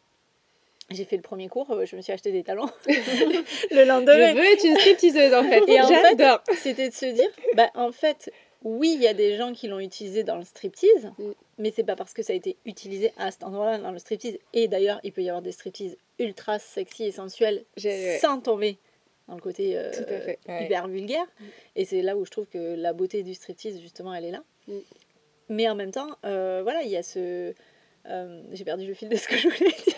[0.92, 2.70] J'ai fait le premier cours, euh, je me suis acheté des talons.
[2.88, 5.64] le lendemain, Je veux être une stripteaseuse en fait.
[5.68, 8.32] Et en fait, c'était de se dire, bah, en fait,
[8.64, 11.32] oui, il y a des gens qui l'ont utilisé dans le striptease, Mm.
[11.58, 14.38] mais c'est pas parce que ça a été utilisé à cet endroit-là dans le striptease.
[14.54, 17.64] Et d'ailleurs, il peut y avoir des striptease ultra sexy et sensuels
[18.20, 18.78] sans tomber
[19.28, 20.40] dans le côté euh, fait.
[20.48, 20.66] Ouais.
[20.66, 21.26] hyper vulgaire.
[21.76, 24.44] Et c'est là où je trouve que la beauté du striptease, justement, elle est là.
[24.68, 24.74] Mm.
[25.50, 27.54] Mais en même temps, euh, voilà, il y a ce.
[28.08, 29.96] euh, J'ai perdu le fil de ce que je voulais dire.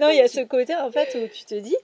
[0.00, 1.76] Non, il y a ce côté, en fait, où tu te dis,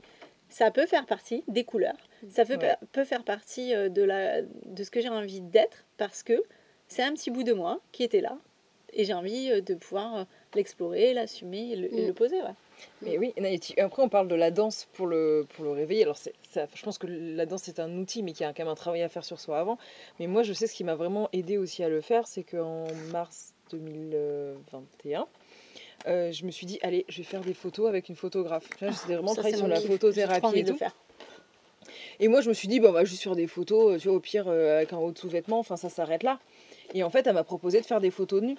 [0.49, 1.97] ça peut faire partie des couleurs.
[2.29, 2.77] Ça peut, Ouais.
[2.93, 6.43] peut faire partie euh, de, la, de ce que j'ai envie d'être parce que
[6.89, 8.37] c'est un petit bout de moi qui était là.
[8.93, 12.07] Et j'ai envie euh, de pouvoir euh, l'explorer, l'assumer et le, et Mm.
[12.09, 12.43] le poser.
[12.43, 12.55] Ouais.
[13.03, 16.03] Mais oui, et après on parle de la danse pour le, pour le réveiller.
[16.03, 16.31] Alors ça,
[16.75, 18.75] je pense que la danse c'est un outil, mais qu'il y a quand même un
[18.75, 19.77] travail à faire sur soi avant.
[20.19, 22.87] Mais moi je sais ce qui m'a vraiment aidé aussi à le faire, c'est qu'en
[23.13, 25.27] mars 2021,
[26.07, 28.65] euh, je me suis dit, allez, je vais faire des photos avec une photographe.
[28.81, 30.77] Vois, C'était vraiment c'est sur la photothérapie et tout.
[30.77, 30.95] faire.
[32.21, 34.09] Et moi, je me suis dit, bon, on va juste faire des photos, euh, tu
[34.09, 36.39] vois, au pire, euh, avec un haut de sous-vêtement, enfin, ça s'arrête là.
[36.95, 38.57] Et en fait, elle m'a proposé de faire des photos de nu.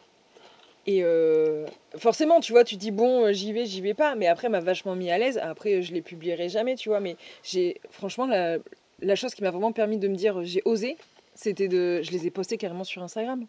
[0.88, 4.16] Et euh, forcément, tu vois, tu dis, bon, j'y vais, j'y vais pas.
[4.16, 5.38] Mais après, elle m'a vachement mis à l'aise.
[5.38, 7.00] Après, je les publierai jamais, tu vois.
[7.00, 8.58] Mais j'ai, franchement, la,
[9.00, 10.98] la chose qui m'a vraiment permis de me dire, j'ai osé,
[11.36, 12.02] c'était de.
[12.02, 13.46] Je les ai postées carrément sur Instagram.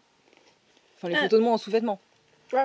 [0.95, 1.21] Enfin, les Ah.
[1.23, 1.99] photos de moi en sous-vêtements.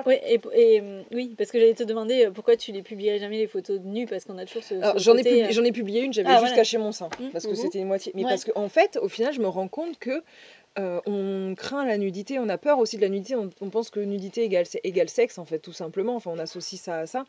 [0.05, 3.19] Oui, et, et, euh, oui, parce que j'allais te demander euh, pourquoi tu les publierais
[3.19, 4.75] jamais les photos de nu parce qu'on a toujours ce.
[4.97, 6.55] J'en ai, publié, euh, j'en ai publié une, j'avais Ah, juste voilà.
[6.55, 7.09] caché mon sein.
[7.19, 7.31] Mhm.
[7.31, 7.55] Parce que Mhm.
[7.55, 8.11] c'était une moitié.
[8.15, 8.29] Mais Ouais.
[8.29, 10.21] parce qu'en fait, au final, je me rends compte que
[10.77, 13.89] euh, on craint la nudité, on a peur aussi de la nudité, on, on pense
[13.89, 17.05] que nudité égale, c'est égal sexe en fait tout simplement, enfin on associe ça à
[17.07, 17.25] ça,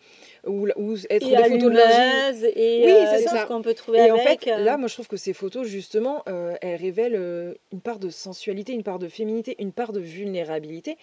[0.46, 2.52] ou, ou être Et des photos de lingerie.
[2.54, 3.42] et Oui, euh, c'est ça.
[3.42, 4.44] ce qu'on peut trouver Et en avec.
[4.44, 7.98] fait, euh, là, moi, je trouve que ces photos, justement, euh, elles révèlent une part
[7.98, 10.98] de sensualité, une part de féminité, une part de vulnérabilité,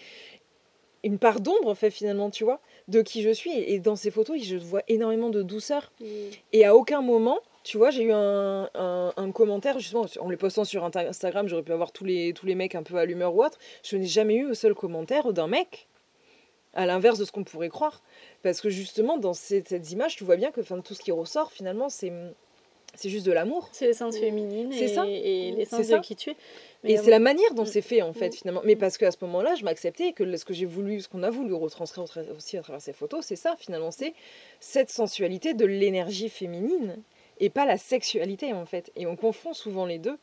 [1.07, 3.51] une part d'ombre, en fait, finalement, tu vois, de qui je suis.
[3.57, 5.91] Et dans ces photos, je vois énormément de douceur.
[5.99, 6.05] Mm.
[6.53, 10.37] Et à aucun moment, tu vois, j'ai eu un, un- un commentaire, justement, en les
[10.37, 13.05] postant sur Insta- Instagram, j'aurais pu avoir tous les, tous les mecs un peu à
[13.05, 13.57] l'humeur ou autre.
[13.83, 15.87] Je n'ai jamais eu un seul commentaire d'un mec,
[16.73, 18.03] à l'inverse de ce qu'on pourrait croire.
[18.43, 21.11] Parce que justement, dans cette, cette image, tu vois bien que enfin, tout ce qui
[21.11, 22.11] ressort, finalement, c'est
[22.95, 23.69] c'est juste de l'amour.
[23.73, 25.05] C'est l'essence féminine C'est et, ça.
[25.07, 25.97] et C'est l'essence ça.
[25.97, 26.35] de qui tu es.
[26.83, 27.67] Mais, Et c'est la manière dont Mm.
[27.67, 28.33] c'est fait en fait Mm.
[28.33, 28.61] finalement.
[28.63, 31.23] Mais parce qu'à ce moment-là, je m'acceptais et que ce que j'ai voulu, ce qu'on
[31.23, 34.13] a voulu retranscrire au tra- aussi à travers ces photos, c'est ça finalement, c'est
[34.59, 36.97] cette sensualité de l'énergie féminine
[37.39, 38.91] et pas la sexualité en fait.
[38.95, 40.17] Et on confond souvent les deux.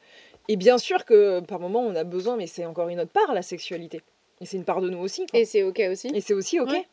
[0.48, 3.32] Et bien sûr que par moment on a besoin, mais c'est encore une autre part
[3.34, 4.00] la sexualité.
[4.40, 5.26] Et c'est une part de nous aussi.
[5.26, 5.38] quoi.
[5.40, 6.08] Et c'est ok aussi.
[6.14, 6.70] Et c'est aussi ok.
[6.70, 6.86] Ouais.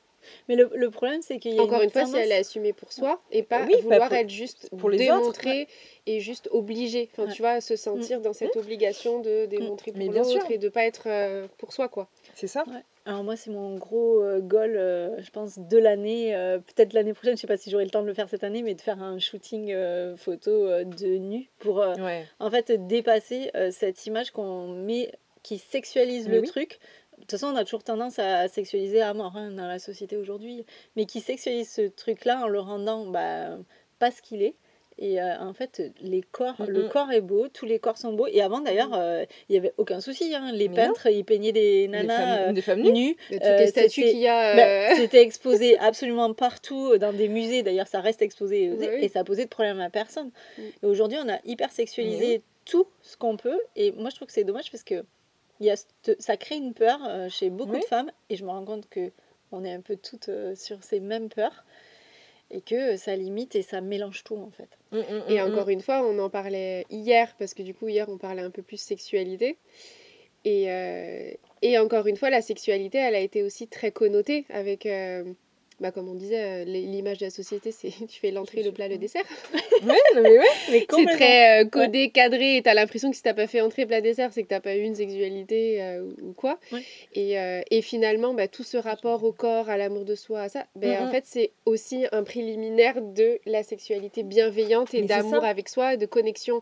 [0.47, 2.73] Mais le, le problème, c'est qu'il y a Encore une fois, si elle est assumée
[2.73, 5.67] pour soi et pas Oui, pas vouloir pour- être juste pour les démontrée
[6.07, 7.09] et juste obligée.
[7.13, 7.33] Enfin, Ouais.
[7.33, 10.83] tu vois, se sentir dans cette obligation de démontrer Mais pour l'autre et de pas
[10.85, 12.09] être euh, pour soi, quoi.
[12.35, 12.63] C'est ça.
[13.05, 16.35] Alors moi, c'est mon gros euh, goal, euh, je pense, de l'année.
[16.35, 18.43] euh, Peut-être l'année prochaine, je sais pas si j'aurai le temps de le faire cette
[18.43, 22.25] année, mais de faire un shooting euh, photo euh, de nu pour, euh, Ouais.
[22.39, 26.47] en fait, dépasser euh, cette image qu'on met, qui sexualise Mais le oui.
[26.47, 26.77] truc.
[27.21, 30.17] De toute façon, on a toujours tendance à sexualiser à mort hein, dans la société
[30.17, 33.57] aujourd'hui, mais qui sexualise ce truc-là en le rendant bah,
[33.99, 34.55] pas ce qu'il est.
[34.97, 38.27] Et euh, en fait, les corps, le corps est beau, tous les corps sont beaux.
[38.27, 40.35] Et avant, d'ailleurs, euh, il y avait aucun souci.
[40.35, 40.51] hein.
[40.51, 43.15] Les Mais peintres, ils peignaient des Des nanas femmes, euh, des femmes nues.
[43.29, 44.55] toutes Euh, les statues qu'il y a.
[44.55, 47.63] Bah, euh, C'était exposé absolument partout dans des musées.
[47.63, 49.05] D'ailleurs, ça reste exposé Oui, oui.
[49.05, 50.31] et ça posait de problème à personne.
[50.57, 50.61] Mm.
[50.83, 53.59] Et aujourd'hui, on a hyper sexualisé tout ce qu'on peut.
[53.75, 55.03] Et moi, je trouve que c'est dommage parce que
[55.61, 57.79] il y a cette- ça crée une peur euh, chez beaucoup Oui.
[57.79, 58.11] de femmes.
[58.29, 59.11] Et je me rends compte que
[59.53, 61.63] on est un peu toutes euh, sur ces mêmes peurs
[62.49, 64.69] et que ça limite et ça mélange tout en fait.
[64.91, 67.87] Mm, mm, Et mm, encore une fois, on en parlait hier, parce que du coup,
[67.87, 69.57] hier, on parlait un peu plus sexualité.
[70.43, 74.85] Et, euh, et encore une fois, la sexualité, elle a été aussi très connotée avec,
[74.85, 75.23] euh,
[75.81, 78.87] bah, comme on disait, euh, l'image de la société, c'est tu fais l'entrée, le plat,
[78.87, 79.23] le dessert.
[79.51, 79.57] mm.
[79.89, 80.45] Ouais, non, mais ouais.
[80.69, 83.85] Mais C'est très euh, codé, cadré, et t'as l'impression que si t'as pas fait entrée,
[83.87, 86.59] plat, dessert, c'est que t'as pas eu une sexualité euh, ou- quoi.
[86.71, 86.83] Ouais.
[87.15, 90.49] Et, euh, et finalement, bah, tout ce rapport au corps, à l'amour de soi, à
[90.49, 91.11] ça, ben, en Mhm.
[91.11, 96.61] fait, c'est aussi un préliminaire de la sexualité bienveillante et d'amour avec soi, de connexion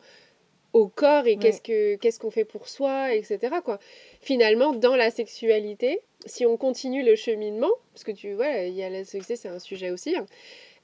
[0.74, 1.38] au corps et Ouais.
[1.38, 3.40] qu'est-ce que qu'est-ce qu'on fait pour soi, etc.
[3.64, 3.80] Quoi.
[4.22, 8.84] Finalement, dans la sexualité, si on continue le cheminement, parce que tu vois, il y
[8.84, 10.16] a la sexualité, c'est un sujet aussi.
[10.16, 10.26] hein,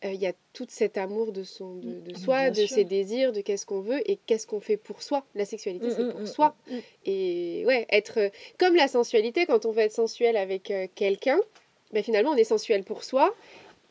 [0.04, 2.76] euh, il y a tout cet amour de, son, de, de soi, Bien de sûr.
[2.76, 5.26] ses désirs, de qu'est-ce qu'on veut et qu'est-ce qu'on fait pour soi.
[5.36, 6.56] La sexualité, Mm, c'est mm, pour mm, soi.
[6.70, 6.78] mm.
[7.06, 11.40] Et ouais, être euh, comme la sensualité, quand on veut être sensuel avec euh, quelqu'un,
[11.94, 13.34] ben, finalement, on est sensuel pour soi.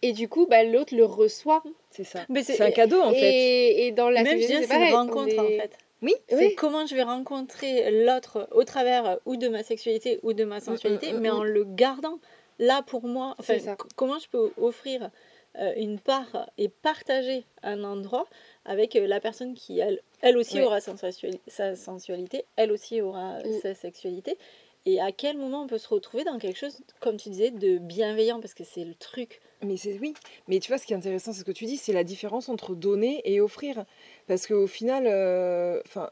[0.03, 1.63] Et du coup, bah, l'autre le reçoit.
[1.91, 2.27] C'est ça.
[2.29, 3.33] Mais c'est- un cadeau en fait.
[3.33, 5.71] et, et dans la Même sexualité, c'est une rencontre en fait.
[6.05, 6.55] Oui, C'est Oui.
[6.55, 10.61] comment je vais rencontrer l'autre au travers euh, ou de ma sexualité ou de ma
[10.61, 11.35] sensualité, mm, mais mm.
[11.35, 12.19] en le gardant
[12.59, 13.35] là pour moi.
[13.39, 13.57] Enfin,
[13.97, 15.11] comment je peux offrir
[15.59, 18.27] euh, une part et partager un endroit
[18.65, 23.01] avec euh, la personne qui, elle, elle aussi aura sa sensuali- sa sensualité, elle aussi
[23.01, 23.61] aura Mm.
[23.63, 24.37] sa sexualité.
[24.87, 27.79] Et à quel moment on peut se retrouver dans quelque chose, comme tu disais, de
[27.79, 29.41] bienveillant, parce que c'est le truc.
[29.63, 30.15] Mais c'est oui.
[30.49, 32.49] Mais tu vois, ce qui est intéressant, c'est ce que tu dis, c'est la différence
[32.49, 33.85] entre donner et offrir.
[34.27, 36.11] Parce qu'au final, euh, enfin,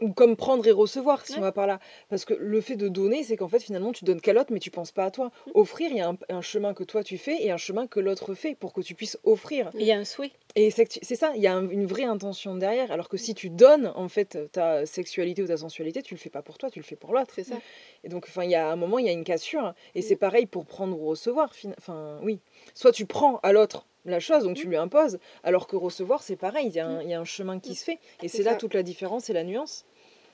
[0.00, 1.38] ou comme prendre et recevoir, si Ouais.
[1.38, 1.78] on va par là.
[2.08, 4.58] Parce que le fait de donner, c'est qu'en fait, finalement, tu donnes qu'à l'autre, mais
[4.60, 5.30] tu penses pas à toi.
[5.46, 5.50] Mm.
[5.54, 8.00] Offrir, il y a un, un chemin que toi tu fais et un chemin que
[8.00, 9.70] l'autre fait pour que tu puisses offrir.
[9.74, 10.32] Il y a un souhait.
[10.56, 12.92] Et c'est ça, il y a un- une vraie intention derrière.
[12.92, 16.30] Alors que si tu donnes, en fait, ta sexualité ou ta sensualité, tu le fais
[16.30, 17.32] pas pour toi, tu le fais pour l'autre.
[17.34, 17.56] C'est ça.
[18.04, 19.74] Et donc, enfin, il y a un moment, il y a une cassure.
[19.94, 20.02] Et Mm.
[20.02, 21.54] c'est pareil pour prendre ou recevoir.
[21.54, 22.38] fin- Enfin, oui.
[22.74, 26.36] Soit tu prends à l'autre la chose, donc tu lui imposes, alors que recevoir, c'est
[26.36, 26.66] pareil.
[26.68, 27.98] Il y, a un- il y a un chemin qui se fait.
[28.22, 28.56] Et C'est là ça.
[28.56, 29.84] toute la différence et la nuance,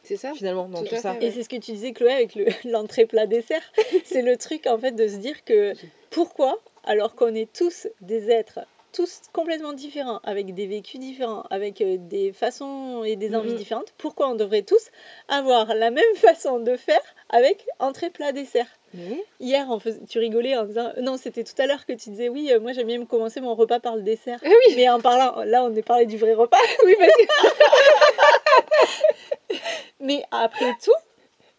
[0.03, 0.33] C'est ça.
[0.35, 1.15] finalement, dans Tout ça.
[1.15, 3.63] fait, Et c'est ce que tu disais, Chloé, avec le- l'entrée plat dessert.
[4.05, 5.75] c'est le truc, en fait, de se dire que
[6.11, 8.61] pourquoi, alors qu'on est tous des êtres,
[8.92, 13.57] tous complètement différents, avec des vécus différents, avec euh, des façons et des envies Mhm.
[13.59, 14.88] différentes, pourquoi on devrait tous
[15.29, 18.66] avoir la même façon de faire avec entrée plat dessert?
[19.38, 22.50] Hier, on tu rigolais en disant, non, c'était tout à l'heure que tu disais, oui,
[22.53, 24.40] euh, moi j'aime bien me commencer mon repas par le dessert.
[24.42, 26.59] Oui, Mais en parlant, là, on est parlé du vrai repas.
[26.85, 27.24] oui, parce que
[30.00, 30.90] Mais après tout,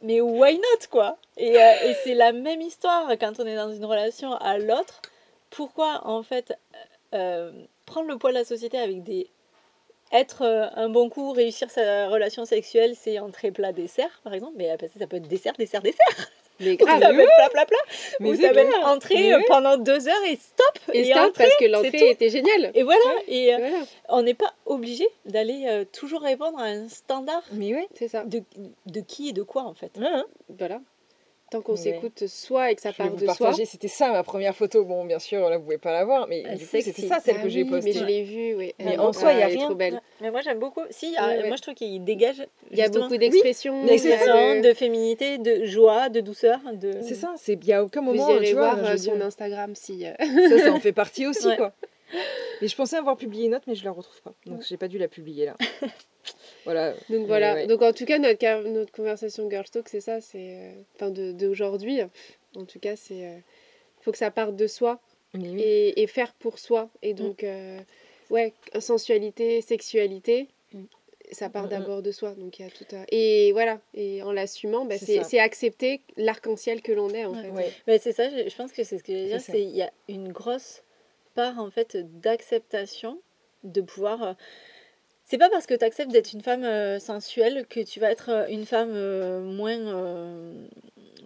[0.02, 1.18] mais why not quoi?
[1.38, 5.02] Et, euh, et c'est la même histoire quand on est dans une relation à l'autre.
[5.52, 6.54] Pourquoi en fait
[7.14, 7.52] euh,
[7.86, 9.30] prendre le poids de la société avec des
[10.12, 14.54] être euh, un bon coup, réussir sa relation sexuelle, c'est entrée plat dessert, par exemple.
[14.58, 16.30] Mais ça peut être dessert, dessert, dessert.
[16.60, 17.02] Mais grave.
[17.02, 17.78] ça peut être plat, plat, plat.
[18.20, 19.44] Mais Ou ça peut être entrée euh, oui.
[19.48, 20.94] pendant deux heures et stop.
[20.94, 22.72] Et stop, entrée, parce que l'entrée était géniale.
[22.74, 23.00] Et voilà.
[23.28, 23.70] Et euh,
[24.10, 27.88] on n'est pas obligé d'aller euh, toujours répondre à un standard Mais ouais.
[27.96, 28.24] c'est ça.
[28.26, 28.44] de,
[28.86, 29.92] de qui et de quoi, en fait.
[30.02, 30.26] Hein.
[30.50, 30.82] Voilà.
[31.52, 33.36] Tant qu'on s'écoute soi et que ça Je vais part vous de soi.
[33.38, 34.86] partager, c'était ça ma première photo.
[34.86, 37.20] Bon, bien sûr, là, vous pouvez pas la voir, mais Ah, du coup, c'était ça
[37.20, 37.92] celle Ah que j'ai oui, postée.
[37.94, 38.74] Mais je l'ai vue, oui.
[38.80, 39.66] Mais Elle- en soi, ah, il y a elle est rien.
[39.66, 39.94] trop belle.
[39.96, 40.00] Ouais.
[40.22, 40.80] Mais moi, j'aime beaucoup.
[40.90, 41.48] Si, a- Ouais, ouais.
[41.50, 42.42] moi, je trouve qu'il dégage.
[42.72, 43.84] Il y a beaucoup d'expressions.
[43.86, 46.60] D'expression, de- de féminité, de joie, de douceur.
[46.74, 46.94] De...
[47.02, 49.20] C'est ça, c'est il y a aucun Vous moment, irez tu vois, voir euh, son
[49.20, 50.06] Instagram si.
[50.08, 50.14] euh,
[50.50, 51.58] ça, ça en fait partie aussi, Ouais.
[51.58, 51.74] quoi.
[52.62, 54.34] Et je pensais avoir publié une note, mais je la retrouve pas.
[54.46, 55.58] Donc, j'ai pas dû la publier là.
[56.66, 56.94] voilà.
[57.10, 57.54] Donc voilà.
[57.56, 57.68] ouais.
[57.68, 60.22] Donc en tout cas, notre, notre conversation Girl Talk, c'est ça.
[60.22, 60.56] C'est.
[60.56, 62.02] euh, Enfin, de- d'aujourd'hui.
[62.56, 63.26] En tout cas, c'est.
[63.26, 63.38] euh,
[64.02, 65.00] faut que ça parte de soi
[65.60, 66.90] et, et faire pour soi.
[67.02, 67.80] Et donc, euh,
[68.30, 70.84] ouais, sensualité, sexualité, Mm.
[71.32, 71.70] ça part Mm, mm.
[71.70, 72.32] d'abord de soi.
[72.36, 73.04] Donc il y a tout un...
[73.12, 77.42] Et voilà, et en l'assumant, bah, C'est accepter l'arc-en-ciel que l'on est en Ouais.
[77.42, 77.50] fait.
[77.50, 77.72] Ouais.
[77.88, 79.82] Mais c'est ça, je je pense que c'est ce que je veux dire, il y
[79.82, 80.84] a une grosse
[81.36, 83.20] part en fait d'acceptation
[83.64, 84.36] de pouvoir.
[85.32, 88.28] C'est pas parce que tu acceptes d'être une femme euh, sensuelle que tu vas être
[88.28, 89.80] euh, une femme euh, moins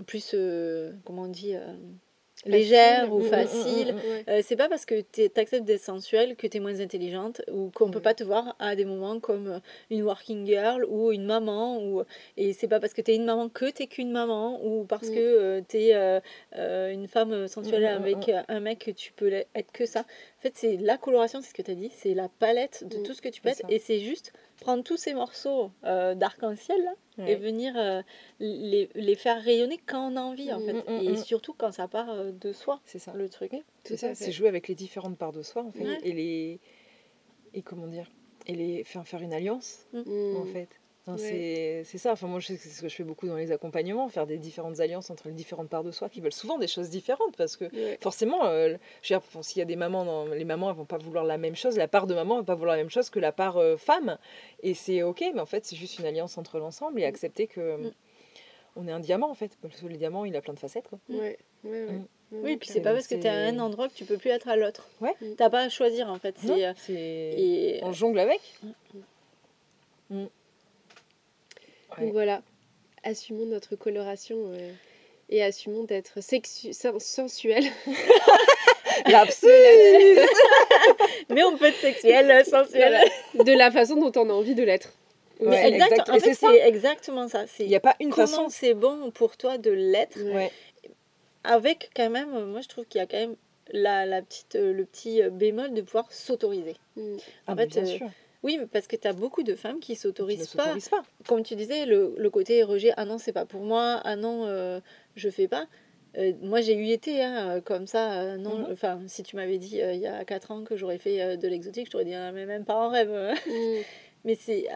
[0.05, 0.35] plus
[1.03, 1.55] comment on dit
[2.45, 3.93] légère ou Mm, mm, facile.
[3.93, 4.29] mm.
[4.29, 7.71] Euh, c'est pas parce que tu acceptes d'être sensuelle que tu es moins intelligente ou
[7.73, 11.25] qu'on peut pas te voir à des moments comme euh, une working girl ou une
[11.25, 12.03] maman ou
[12.37, 15.09] et c'est pas parce que tu es une maman que tu qu'une maman ou parce
[15.09, 16.21] que tu es
[16.93, 20.01] une femme sensuelle avec euh, un mec que tu peux être que ça.
[20.01, 22.97] En fait, c'est la coloration, c'est ce que tu as dit, c'est la palette de
[23.03, 26.81] tout ce que tu peux être et c'est juste prendre tous ces morceaux euh, d'arc-en-ciel
[26.83, 28.01] là, et venir euh,
[28.39, 31.17] les, les faire rayonner quand on a envie en fait mm, mm, et mm.
[31.17, 33.13] surtout quand ça part euh, de soi C'est ça.
[33.13, 33.51] le truc.
[33.83, 35.99] C'est Tout ça, c'est jouer avec les différentes parts de soi en fait Ouais.
[36.03, 36.59] et les
[37.53, 38.09] et comment dire
[38.47, 40.69] et les faire faire une alliance en fait.
[41.07, 41.17] Ouais.
[41.19, 42.13] c'est c'est ça.
[42.13, 44.25] Enfin moi je sais que c'est ce que je fais beaucoup dans les accompagnements, faire
[44.25, 47.35] des différentes alliances entre les différentes parts de soi qui veulent souvent des choses différentes
[47.37, 47.97] parce que Ouais.
[48.01, 50.75] forcément euh, je veux dire, bon, s'il y a des mamans dans, les mamans elles
[50.77, 52.89] vont pas vouloir la même chose, la part de maman va pas vouloir la même
[52.89, 54.17] chose que la part euh, femme
[54.63, 57.61] et c'est OK mais en fait c'est juste une alliance entre l'ensemble et accepter que
[57.61, 57.91] euh, Mm.
[58.77, 60.87] on est un diamant en fait parce que le diamant il a plein de facettes
[60.89, 60.97] quoi.
[61.09, 61.37] Ouais.
[61.63, 61.69] Mm.
[61.69, 61.87] Ouais,
[62.31, 64.17] Oui, puis c'est Et pas parce que tu es à un endroit que tu peux
[64.17, 64.89] plus être à l'autre.
[65.01, 65.13] Ouais.
[65.21, 65.35] Mm.
[65.37, 66.35] T'as pas à choisir en fait.
[66.43, 68.41] Non, C'est, euh, et on jongle avec.
[72.01, 72.41] Donc voilà,
[73.03, 74.71] assumons notre coloration euh,
[75.29, 77.63] et assumons d'être sexu- sen- sensuel.
[79.07, 79.47] Lapsus
[81.29, 82.97] mais on peut être sexuel, sensuel.
[83.33, 84.93] de la façon dont on a envie de l'être.
[85.41, 86.09] Ouais, exact- exact.
[86.09, 87.43] En Et fait, c'est exactement ça.
[87.59, 88.47] Il n'y a pas une comment façon.
[88.49, 90.17] c'est bon pour toi de l'être.
[90.33, 90.49] Ouais.
[91.43, 93.35] Avec quand même, euh, moi je trouve qu'il y a quand même
[93.71, 96.75] la, la petite, euh, le petit euh, bémol de pouvoir s'autoriser.
[96.95, 97.17] Mm.
[97.47, 98.07] Ah, En mais fait, bien euh, sûr.
[98.45, 100.75] Oui, parce que tu as beaucoup de femmes qui s'autorisent pas.
[101.27, 104.45] Comme tu disais, le, le côté rejet, ah non, c'est pas pour moi, ah non,
[104.45, 104.79] euh,
[105.15, 105.65] je fais pas.
[106.17, 108.21] Euh, moi, j'ai eu été hein, comme ça.
[108.21, 108.67] euh, non, Mhm.
[108.71, 111.47] enfin, si tu m'avais dit euh, il y a 4 ans que j'aurais fait de
[111.47, 113.11] l'exotique, je t'aurais dit, ah, mais même pas en rêve.
[113.47, 113.81] Mm.
[114.25, 114.67] mais c'est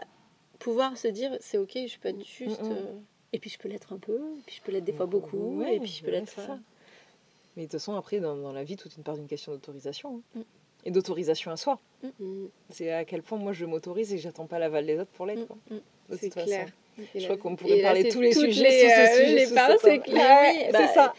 [0.58, 2.60] pouvoir se dire, c'est ok, je peux être juste.
[2.62, 2.72] Mhm.
[2.72, 2.84] euh,
[3.32, 5.76] et puis je peux l'être un peu, puis je peux l'être des fois beaucoup, Ouais,
[5.76, 6.40] et puis je peux ouais, l'être.
[7.56, 10.22] Mais de toute façon, après, dans, dans la vie, toute une part d'une question d'autorisation.
[10.36, 10.42] hein.
[10.84, 10.88] Mm.
[10.88, 11.78] Et d'autorisation à soi.
[12.02, 12.46] Mm.
[12.70, 15.42] C'est à quel point moi je m'autorise et j'attends pas l'aval des autres pour l'être.
[15.42, 15.56] mm, quoi.
[15.70, 15.74] mm.
[16.10, 16.68] De C'est toute clair.
[17.14, 19.46] Je là- crois qu'on pourrait là, parler c'est tous les sujets les, euh, sujet, les
[19.46, 20.40] c'est clair.
[20.42, 21.14] Ouais, Bah, c'est ça.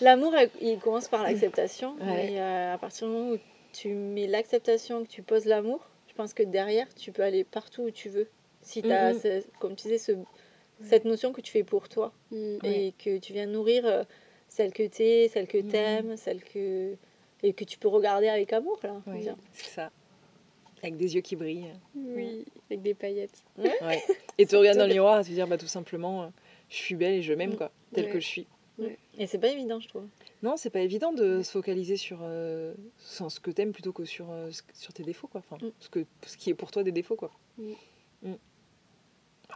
[0.00, 1.94] L'amour, elle- il commence par l'acceptation.
[2.00, 2.32] Ouais.
[2.32, 3.38] Et euh, à partir du moment où
[3.72, 7.82] tu mets l'acceptation, que tu poses l'amour, je pense que derrière, tu peux aller partout
[7.82, 8.28] où tu veux.
[8.62, 9.12] Si tu as,
[9.58, 10.12] comme tu disais, ce-
[10.82, 12.58] cette notion que tu fais pour toi Mm.
[12.64, 14.02] et que tu viens nourrir euh,
[14.48, 15.70] celle que tu es, celle que Mhm.
[15.70, 16.96] tu aimes, celle que.
[17.42, 18.78] Et que tu peux regarder avec amour.
[18.82, 19.36] Là, dire.
[19.52, 19.90] c'est ça.
[20.82, 21.72] Avec des yeux qui brillent.
[21.94, 23.42] Oui, avec des paillettes.
[23.58, 24.02] Ouais.
[24.38, 26.26] Et te regarder dans le miroir et te dire bah, tout simplement, euh,
[26.70, 27.56] je suis belle et je m'aime, Mm.
[27.56, 28.10] quoi, telle Ouais.
[28.12, 28.46] que je suis.
[29.18, 30.06] Et c'est pas évident, je trouve.
[30.42, 34.06] Non, c'est pas évident de se focaliser sur euh, sur ce que t'aimes plutôt que
[34.06, 35.42] sur, euh, sur tes défauts, quoi.
[35.46, 35.70] Enfin, Mm.
[35.80, 37.30] ce, que, ce qui est pour toi des défauts, quoi.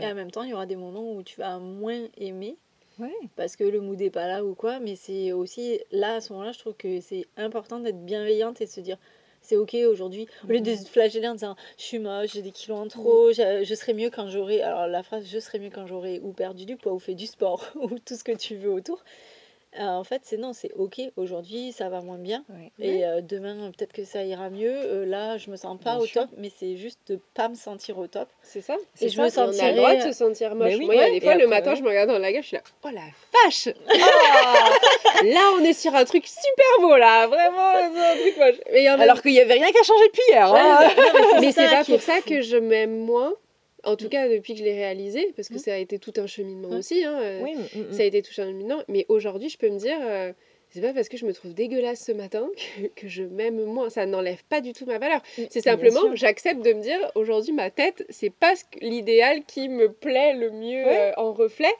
[0.00, 2.56] Et en même temps, il y aura des moments où tu vas moins aimer
[2.98, 3.12] Ouais.
[3.36, 6.32] parce que le mood n'est pas là ou quoi, mais c'est aussi là à ce
[6.32, 8.98] moment-là, je trouve que c'est important d'être bienveillante et de se dire
[9.42, 12.50] c'est ok aujourd'hui, au lieu de se flageller en disant je suis moche, j'ai des
[12.52, 15.70] kilos en trop, je, je serai mieux quand j'aurai, alors la phrase je serai mieux
[15.70, 18.56] quand j'aurai ou perdu du poids ou fait du sport ou tout ce que tu
[18.56, 19.02] veux autour.
[19.80, 21.00] Euh, en fait, c'est non, c'est ok.
[21.16, 22.44] Aujourd'hui, ça va moins bien.
[22.48, 22.70] Ouais.
[22.78, 24.70] Et euh, demain, peut-être que ça ira mieux.
[24.72, 26.22] Euh, là, je me sens pas Bien au sûr.
[26.22, 28.28] top, mais c'est juste de pas me sentir au top.
[28.42, 28.76] C'est ça.
[29.00, 30.68] Et je ça, me et on a le droit de se sentir moche.
[30.68, 31.76] Mais oui, Moi, il y a des fois, le matin, ouais.
[31.76, 33.00] je me regarde dans la gueule, je suis là, oh la
[33.44, 33.66] vache
[35.24, 37.26] là, on est sur un truc super beau, là.
[37.26, 38.60] Vraiment, c'est un truc moche.
[38.72, 40.52] Mais, en même- Alors qu'il n'y avait rien qu'à changer depuis hier.
[40.54, 40.90] hein.
[41.40, 43.34] mais c'est pas pour ça que je m'aime moins.
[43.86, 45.58] En tout cas, depuis que je l'ai réalisé, parce que Mm.
[45.58, 46.78] ça a été tout un cheminement Mm.
[46.78, 47.04] aussi.
[47.04, 47.92] hein, euh, Oui, mm, mm.
[47.92, 48.82] Ça a été tout un cheminement.
[48.88, 50.32] Mais aujourd'hui, je peux me dire, euh,
[50.70, 52.48] c'est pas parce que je me trouve dégueulasse ce matin
[52.96, 53.90] que, que je m'aime moins.
[53.90, 55.20] Ça n'enlève pas du tout ma valeur.
[55.50, 60.34] C'est simplement, j'accepte de me dire, aujourd'hui, ma tête, c'est pas l'idéal qui me plaît
[60.34, 61.12] le mieux Ouais.
[61.16, 61.72] euh, en reflet.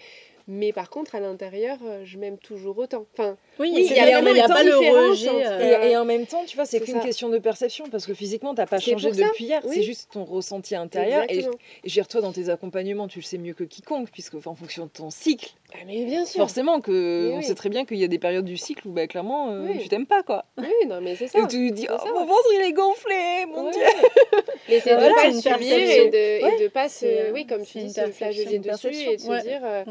[0.47, 3.07] Mais par contre, à l'intérieur, euh, je m'aime toujours autant.
[3.15, 4.77] Enfin, Oui, Oui, il y a vraiment- vraiment il y a une pas le
[5.09, 5.29] rejet.
[5.47, 8.13] euh, Et, et en même temps, tu vois, c'est qu'une question de perception parce que
[8.13, 9.63] physiquement, t'as pas changé depuis hier.
[9.65, 9.75] oui.
[9.77, 11.25] C'est juste ton ressenti intérieur.
[11.31, 11.59] Et, exactement.
[11.85, 14.91] dire, toi, dans tes accompagnements, tu le sais mieux que quiconque, puisque en fonction de
[14.91, 16.41] ton cycle, Ah, mais bien sûr.
[16.41, 17.45] forcément que Mais on oui.
[17.45, 19.79] sait très bien qu'il y a des périodes du cycle où, bah, clairement, euh, Oui.
[19.81, 20.45] tu t'aimes pas, quoi.
[20.59, 21.39] Oui, non, mais c'est ça.
[21.39, 22.13] Et tu te dis, oh, ça.
[22.13, 23.81] mon ventre, il est gonflé, mon dieu.
[24.69, 28.59] Mais c'est de pas subir et de, pas se, oui, comme tu dis, se flageller
[28.59, 29.85] dessus et de se dire, euh.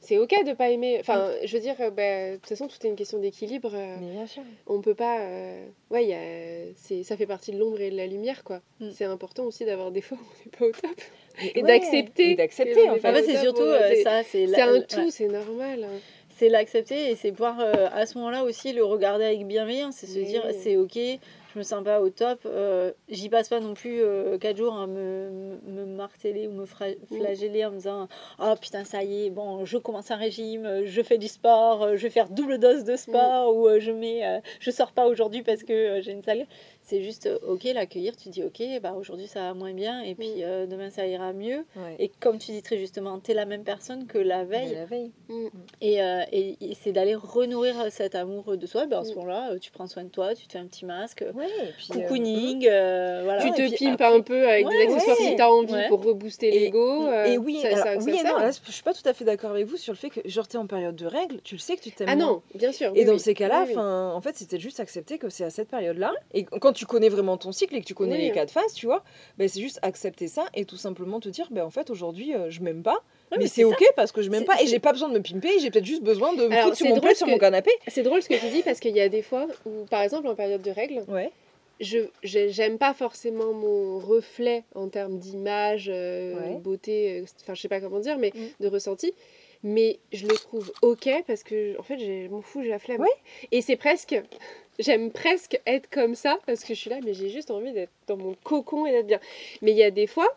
[0.00, 0.96] C'est ok de pas aimer.
[1.00, 3.72] Enfin, je veux dire, bah, de toute façon, tout est une question d'équilibre.
[3.74, 4.42] euh, Mais bien sûr.
[4.66, 7.96] on peut pas, euh, ouais, y a- c'est, ça fait partie de l'ombre et de
[7.96, 8.60] la lumière, quoi.
[8.80, 8.90] Mm.
[8.92, 10.20] C'est important aussi d'avoir des fois où
[10.60, 11.00] on n'est pas au top.
[11.54, 11.68] Et Ouais.
[11.68, 13.22] d'accepter Et d'accepter, en fait.
[13.24, 14.22] C'est surtout euh, c'est- ça.
[14.22, 14.86] C'est un ouais.
[14.86, 15.84] tout, c'est normal.
[15.84, 15.98] hein.
[16.36, 20.06] c'est l'accepter et c'est pouvoir euh, à ce moment-là aussi le regarder avec bienveillance c'est
[20.06, 20.96] se dire c'est ok
[21.58, 24.00] je me sens pas au top euh, j'y passe pas non plus
[24.40, 29.02] 4 jours à me, me marteler ou me flageller en me disant oh putain ça
[29.02, 32.10] y est bon je commence un régime euh, je fais du sport euh, je vais
[32.10, 35.64] faire double dose de sport ou euh, je mets euh, je sors pas aujourd'hui parce
[35.64, 36.46] que euh, j'ai une sale gueule.
[36.88, 40.14] C'est juste euh, ok l'accueillir tu dis ok bah aujourd'hui ça va moins bien et
[40.14, 40.42] puis Mm.
[40.42, 41.96] euh, demain ça ira mieux Ouais.
[41.98, 44.74] et comme tu dis très justement tu es la même personne que la veille Mais
[44.74, 45.10] la veille.
[45.80, 48.86] et, euh, et- et c'est d'aller renourrir cet amour de soi.
[48.86, 49.16] Ben, en ce Mm.
[49.16, 51.88] moment-là, tu prends soin de toi, tu te fais un petit masque, Ouais, et puis,
[51.90, 53.42] euh, cocooning, euh, voilà.
[53.42, 55.26] tu te puis pimpes après- un peu avec Ouais, des accessoires ouais.
[55.30, 55.88] si t'as envie Ouais.
[55.88, 57.06] pour rebooster Et- l'ego.
[57.06, 58.32] euh, Et oui, ça- alors, ça- oui ça et sert.
[58.32, 60.20] non, là, je suis pas tout à fait d'accord avec vous sur le fait que,
[60.28, 62.72] genre, t'es en période de règles, tu le sais que tu t'aimes Ah non, bien
[62.72, 62.88] sûr.
[62.94, 63.20] Et oui, dans oui.
[63.20, 63.72] ces cas-là, Oui, oui.
[63.76, 66.12] enfin, en fait, c'était juste accepter que c'est à cette période-là.
[66.34, 68.22] Et quand tu connais vraiment ton cycle et que tu connais Oui.
[68.22, 69.02] les quatre phases, tu vois,
[69.36, 72.50] ben, c'est juste accepter ça et tout simplement te dire, ben, en fait, aujourd'hui, euh,
[72.50, 72.92] je m'aime pas.
[73.30, 75.14] Ouais, mais mais c'est ok parce que je m'aime pas et j'ai pas besoin de
[75.14, 77.70] me pimper, j'ai peut-être juste besoin de me Alors, foutre sur mon sur mon canapé.
[77.88, 80.28] C'est drôle ce que tu dis parce qu'il y a des fois où, par exemple,
[80.28, 81.30] en période de règles, Ouais.
[81.80, 86.58] je je- j'aime pas forcément mon reflet en termes d'image, euh, Ouais.
[86.60, 88.62] beauté, euh, enfin je sais pas comment dire, mais Mm.
[88.64, 89.12] de ressenti.
[89.64, 93.00] Mais je le trouve ok parce que en fait j'ai m'en fous, j'ai la flemme.
[93.00, 93.08] Ouais.
[93.50, 94.20] Et c'est presque,
[94.78, 97.90] j'aime presque être comme ça parce que je suis là, mais j'ai juste envie d'être
[98.06, 99.20] dans mon cocon et d'être bien.
[99.62, 100.28] Mais il y a des fois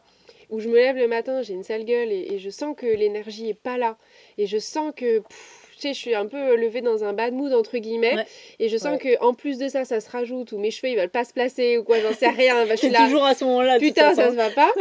[0.49, 2.86] où je me lève le matin, j'ai une sale gueule et, et je sens que
[2.86, 3.97] l'énergie est pas là
[4.38, 7.34] et je sens que pff, tu sais, je suis un peu levée dans un bad
[7.34, 8.25] mood entre guillemets Ouais.
[8.60, 10.97] et je sens que en plus de ça ça se rajoute ou mes cheveux ils
[10.97, 13.23] veulent pas se placer ou quoi j'en sais rien bah, je suis C'est là toujours
[13.23, 13.79] à ce moment-là.
[13.79, 14.71] putain ça se va pas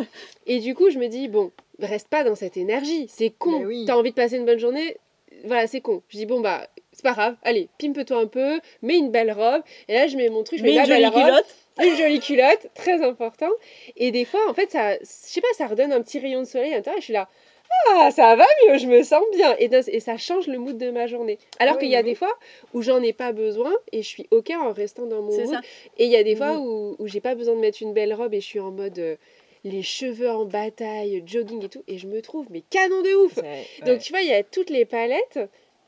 [0.46, 1.52] et du coup je me dis bon
[1.86, 3.84] reste pas dans cette énergie c'est con oui.
[3.86, 4.96] t'as envie de passer une bonne journée
[5.44, 8.98] voilà c'est con je dis bon bah c'est pas grave allez pimpe-toi un peu mets
[8.98, 11.24] une belle robe et là je mets mon truc je mets une belle jolie robe
[11.24, 11.56] culotte.
[11.82, 13.48] une jolie culotte, très important.
[13.96, 16.44] Et des fois, en fait, ça, je sais pas, ça redonne un petit rayon de
[16.44, 16.98] soleil à l'intérieur.
[16.98, 17.28] et Je suis là,
[17.88, 19.54] ah, ça va mieux, je me sens bien.
[19.58, 21.38] Et, ça change le mood de ma journée.
[21.58, 22.36] Alors qu'il y a des fois
[22.74, 25.46] où j'en ai pas besoin et je suis ok en restant dans mon mood.
[25.46, 25.60] ça.
[25.96, 26.66] Et il y a des fois Mhm.
[26.66, 28.98] où, où j'ai pas besoin de mettre une belle robe et je suis en mode
[28.98, 29.16] euh,
[29.64, 31.84] les cheveux en bataille, jogging et tout.
[31.86, 33.36] Et je me trouve, mais canon de ouf.
[33.86, 35.38] Donc tu vois, il y a toutes les palettes.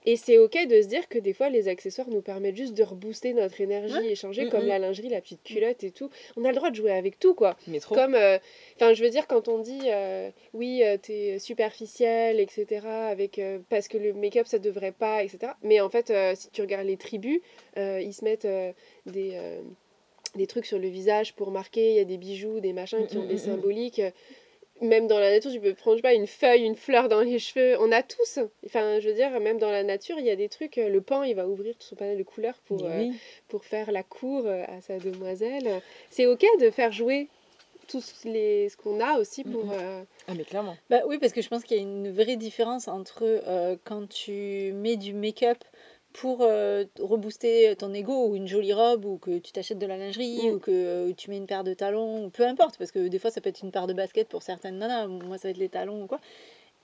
[0.04, 2.82] Et c'est ok de se dire que des fois les accessoires nous permettent juste de
[2.82, 4.10] rebooster notre énergie Ouais.
[4.10, 4.68] et changer Mm, comme mm.
[4.68, 6.10] la lingerie, la petite culotte et tout.
[6.36, 7.56] On a le droit de jouer avec tout quoi.
[7.68, 7.94] Mais trop.
[7.94, 8.38] Comme, euh,
[8.74, 12.84] enfin je veux dire quand on dit euh, oui euh, t'es superficiel etc.
[12.84, 15.52] Avec parce que le make-up ça devrait pas etc.
[15.62, 17.40] Mais en fait si tu regardes les tribus,
[17.76, 18.48] ils se mettent
[19.06, 19.38] des
[20.34, 21.90] des trucs sur le visage pour marquer.
[21.90, 23.40] Il y a des bijoux, des machins qui ont mm, des mm, mm.
[23.40, 24.02] symboliques.
[24.80, 27.20] Même dans la nature, tu peux prendre, je sais pas, une feuille, une fleur dans
[27.20, 27.76] les cheveux.
[27.78, 28.40] On a tous.
[28.66, 30.76] Enfin, je veux dire, même dans la nature, il y a des trucs.
[30.78, 33.06] euh, Le pan, il va ouvrir tout son panel de couleurs pour, euh,
[33.48, 35.80] pour faire la cour euh, à sa demoiselle.
[36.10, 37.28] C'est ok de faire jouer
[37.86, 39.70] tout ce les, ce qu'on a aussi pour.
[39.70, 40.76] Euh, Ah, mais clairement.
[40.90, 44.08] Bah oui, parce que je pense qu'il y a une vraie différence entre euh, quand
[44.08, 45.58] tu mets du make-up
[46.12, 49.96] pour euh, rebooster ton ego ou une jolie robe ou que tu t'achètes de la
[49.96, 50.54] lingerie Mm.
[50.54, 53.18] ou que euh, tu mets une paire de talons ou peu importe parce que des
[53.18, 55.58] fois ça peut être une paire de baskets pour certaines nanas moi ça va être
[55.58, 56.20] les talons ou quoi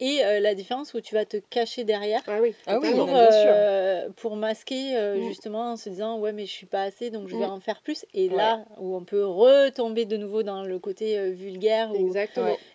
[0.00, 2.54] et euh, la différence où tu vas te cacher derrière Ah oui.
[2.68, 3.06] Ah oui, totalement.
[3.06, 3.50] pour, non, bien sûr.
[3.52, 5.22] euh, pour masquer euh, Mm.
[5.22, 7.50] justement en se disant ouais mais je suis pas assez donc je vais Mm.
[7.50, 11.30] en faire plus et là où on peut retomber de nouveau dans le côté euh,
[11.30, 12.14] vulgaire ou-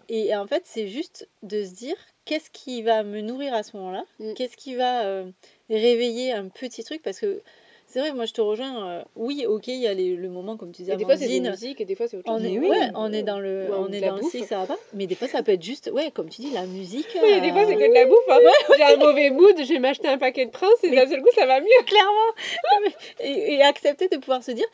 [0.10, 1.96] et en fait c'est juste de se dire
[2.26, 4.34] qu'est-ce qui va me nourrir à ce moment-là Mm.
[4.34, 5.26] qu'est-ce qui va euh,
[5.70, 7.42] réveiller un petit truc parce que
[7.88, 8.90] c'est vrai, moi je te rejoins.
[8.90, 11.16] euh, oui, ok, il y a les- le moment, comme tu disais, Et des fois,
[11.16, 12.46] c'est de la Amandine, musique et des fois, c'est autre on chose.
[12.48, 12.68] est, oui.
[12.70, 14.32] ouais, on est dans le, Ouais, on est dans le bouffe.
[14.32, 14.78] si, ça va pas.
[14.94, 17.06] Mais des fois, ça peut être juste, ouais, comme tu dis, la musique.
[17.22, 18.18] Oui, des fois, c'est euh, que de la bouffe.
[18.30, 18.40] hein.
[18.78, 21.30] J'ai un mauvais mood, je vais m'acheter un paquet de princes et d'un seul coup,
[21.36, 21.68] ça va mieux.
[21.86, 22.90] clairement.
[23.20, 24.66] et, et accepter de pouvoir se dire,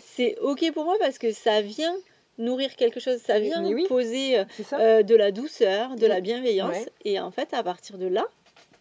[0.00, 1.94] c'est ok pour moi parce que ça vient
[2.38, 3.86] nourrir quelque chose, ça vient oui.
[3.88, 6.76] poser euh, ça euh, de la douceur, de la bienveillance.
[6.76, 6.92] Ouais.
[7.04, 8.26] Et en fait, à partir de là,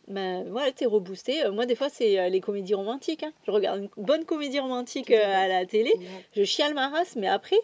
[0.07, 1.43] ben, voilà, t'es reboosté.
[1.43, 3.23] Euh, Moi, des fois, c'est les comédies romantiques.
[3.23, 3.31] hein.
[3.45, 5.93] Je regarde une bonne comédie romantique à la télé,
[6.35, 7.57] je chiale ma race, mais après,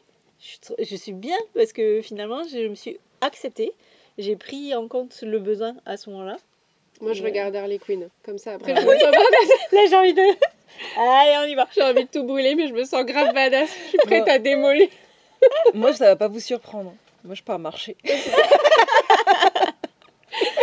[0.80, 3.74] je, suis bien parce que finalement, je me suis acceptée.
[4.18, 6.38] J'ai pris en compte le besoin à ce moment-là.
[7.00, 8.10] Moi, je regarde Harley Quinn.
[8.24, 8.88] Comme ça, après, je me.
[9.76, 10.22] Là, j'ai envie de.
[10.98, 11.68] Allez, on y va.
[11.74, 13.70] J'ai envie de tout brûler, mais je me sens grave badass.
[13.70, 14.88] Je suis prête à démolir.
[15.74, 16.94] Moi, ça va pas vous surprendre.
[17.24, 17.96] Moi, je pars marcher.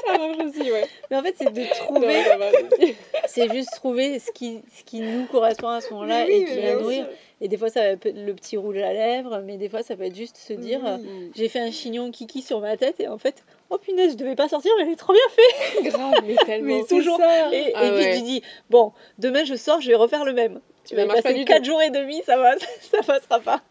[0.06, 0.86] Ça marche aussi, ouais.
[1.10, 2.22] Mais en fait, c'est de trouver.
[2.22, 2.50] va.
[3.26, 6.54] C'est juste trouver ce qui, ce qui nous correspond à ce moment-là oui, et qui
[6.56, 7.06] bien nourrir.
[7.40, 9.94] Et des fois, ça peut être le petit rouge à lèvres, mais des fois, ça
[9.96, 10.96] peut être juste se dire euh,
[11.36, 14.34] j'ai fait un chignon kiki sur ma tête et en fait, oh punaise, je devais
[14.34, 15.82] pas sortir, mais elle est trop bien fait.
[15.90, 16.78] Grave, mais tellement.
[16.78, 17.18] Mais toujours.
[17.18, 17.54] ça.
[17.54, 20.60] Et, Ah et puis tu dis bon, demain je sors, je vais refaire le même.
[20.84, 21.64] Tu vas passer du 4 tout.
[21.64, 23.62] jours et demi, ça va, ça passera pas.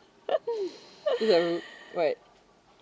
[1.21, 1.59] J'avoue.
[1.95, 2.17] Ouais.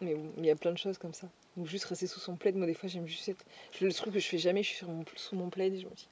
[0.02, 1.28] Mais bon, il y a plein de choses comme ça.
[1.58, 2.56] Ou juste rester sous son plaid.
[2.56, 3.46] Moi, des fois, j'aime juste être.
[3.82, 5.06] Le truc que je fais jamais, je suis sur mon...
[5.16, 6.08] sous mon plaid et je me dis.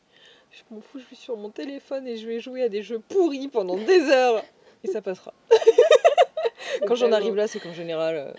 [0.51, 2.99] Je m'en fous, je suis sur mon téléphone et je vais jouer à des jeux
[2.99, 4.43] pourris pendant des heures.
[4.84, 5.34] Et ça passera.
[6.88, 8.32] Quand j'en arrive là, c'est qu'en général, euh,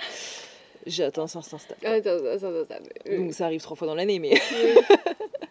[0.87, 1.77] j'ai atteint un certain stade.
[1.85, 2.75] Attends, attends, attends.
[2.75, 2.85] attends.
[3.09, 4.35] Euh, Donc ça arrive trois fois dans l'année, mais.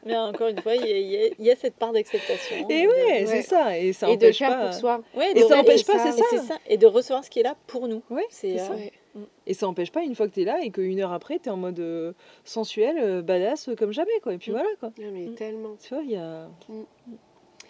[0.06, 2.56] Mais encore une fois, il y, a- y y cette part d'acceptation.
[2.70, 3.26] Et de- ouais, Ouais.
[3.26, 3.78] c'est ça.
[3.78, 4.66] Et ça et de le empêche faire pas.
[4.66, 5.01] pour soi.
[5.16, 6.58] Ouais, Et de ça re- empêche pas, c'est Et ça.
[6.68, 8.01] Et de recevoir ce qui est là pour nous.
[8.10, 8.72] Ouais, C'est ça.
[8.74, 8.91] euh, Ouais.
[9.45, 11.58] Et ça empêche pas une fois que t'es là et qu'une heure après t'es en
[11.58, 12.14] mode euh,
[12.45, 14.34] sensuel, euh, badass euh, comme jamais quoi.
[14.34, 14.56] Et puis Mm.
[14.56, 14.89] voilà quoi.
[14.97, 15.36] Ah, mais Mm.
[15.36, 15.76] tellement.
[15.82, 16.47] Tu vois, il y a.
[16.68, 16.84] Mm.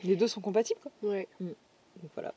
[0.06, 0.92] Les deux sont compatibles quoi.
[1.10, 1.28] Ouais.
[1.42, 1.56] Donc
[2.16, 2.34] voilà.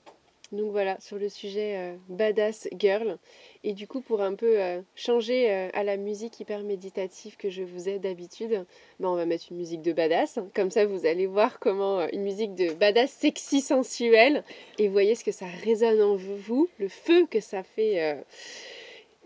[0.53, 3.19] Donc voilà, sur le sujet euh, badass girl.
[3.65, 7.51] Et du coup, pour un peu euh, changer euh, à la musique hyper méditative que
[7.51, 8.65] je vous ai d'habitude,
[9.01, 10.39] ben, on va mettre une musique de badass.
[10.55, 14.45] Comme ça, vous allez voir comment une musique de badass sexy sensuelle.
[14.79, 18.17] Et voyez ce que ça résonne en vous, le feu que ça fait.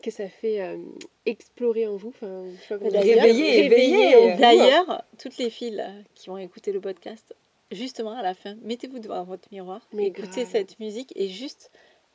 [0.02, 0.78] que ça fait euh,
[1.26, 2.08] explorer en vous.
[2.08, 3.34] Enfin, je sais pas comment D'ailleurs, dire.
[3.34, 4.36] Réveiller, réveiller.
[4.36, 7.34] D'ailleurs, toutes les filles là, qui vont écouter le podcast,
[7.70, 10.48] justement à la fin, mettez-vous devant votre miroir, Mais écoutez grave.
[10.50, 11.70] cette musique et juste,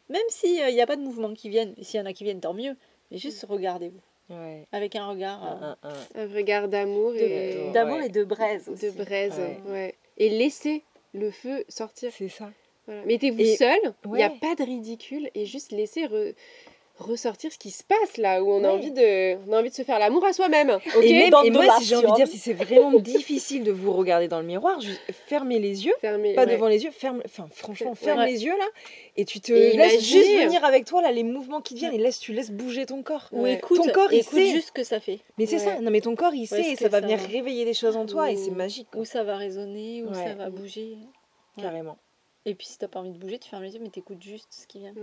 [0.10, 2.41] même s'il n'y a pas de mouvement qui viennent, s'il y en a qui viennent,
[2.41, 2.76] tant mieux,
[3.12, 4.66] mais juste regardez-vous Ouais.
[4.72, 6.24] avec un regard euh, Un, un, un.
[6.28, 8.08] Un regard d'amour et d'amour ouais.
[8.08, 8.68] et de braise.
[8.68, 8.86] Aussi.
[8.88, 9.38] de braise.
[9.38, 9.72] Ouais.
[9.72, 9.95] ouais.
[10.18, 10.82] Et laissez
[11.14, 12.12] le feu sortir.
[12.12, 12.49] C'est ça.
[12.88, 13.06] Voilà.
[13.06, 16.34] Mettez-vous Et- seul, il n'y a pas de ridicule et juste laissez re-
[16.97, 19.75] ressortir ce qui se passe là où on a envie de on a envie de
[19.75, 20.69] se faire l'amour à soi-même.
[20.71, 23.91] OK et même, moi, si j'ai envie de dire, si c'est vraiment difficile de vous
[23.91, 25.93] regarder dans le miroir, juste fermez les yeux.
[26.01, 26.53] Fermez Pas ouais.
[26.53, 28.27] devant les yeux, ferme, enfin franchement, ferme Ouais.
[28.27, 28.65] les yeux là,
[29.17, 31.93] et tu te Et laisses juste venir avec toi là les mouvements qui te viennent
[31.93, 33.27] et laisse, tu laisses bouger ton corps.
[33.33, 33.53] Ou Ouais.
[33.55, 34.47] écoute, Ton corps, il écoute sait.
[34.51, 35.19] juste ce que ça fait.
[35.37, 35.75] Mais c'est Ouais.
[35.75, 37.27] ça, non mais ton corps il sait et ça va ça venir va.
[37.27, 39.01] réveiller des choses en toi et c'est magique, quoi.
[39.01, 40.23] Où ça va résonner, où Ouais.
[40.23, 40.97] ça va bouger.
[41.57, 41.63] Ouais.
[41.63, 41.97] carrément.
[42.45, 44.47] Et puis si t'as pas envie de bouger, tu fermes les yeux, mais t'écoutes juste
[44.51, 44.93] ce qui vient.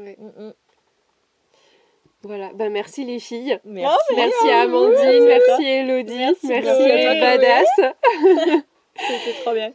[2.25, 3.59] Voilà, bah merci les filles.
[3.65, 4.15] Merci.
[4.15, 5.47] Merci à Amandine, Merci.
[5.49, 8.65] merci Elodie, Merci, merci, à Badass.
[8.97, 9.73] C'était trop bien.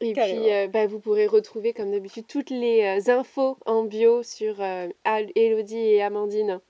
[0.00, 0.40] Et carrément.
[0.42, 4.56] puis, euh, bah, vous pourrez retrouver, comme d'habitude, toutes les euh, infos en bio sur
[4.60, 4.88] euh,
[5.36, 6.60] Elodie et Amandine.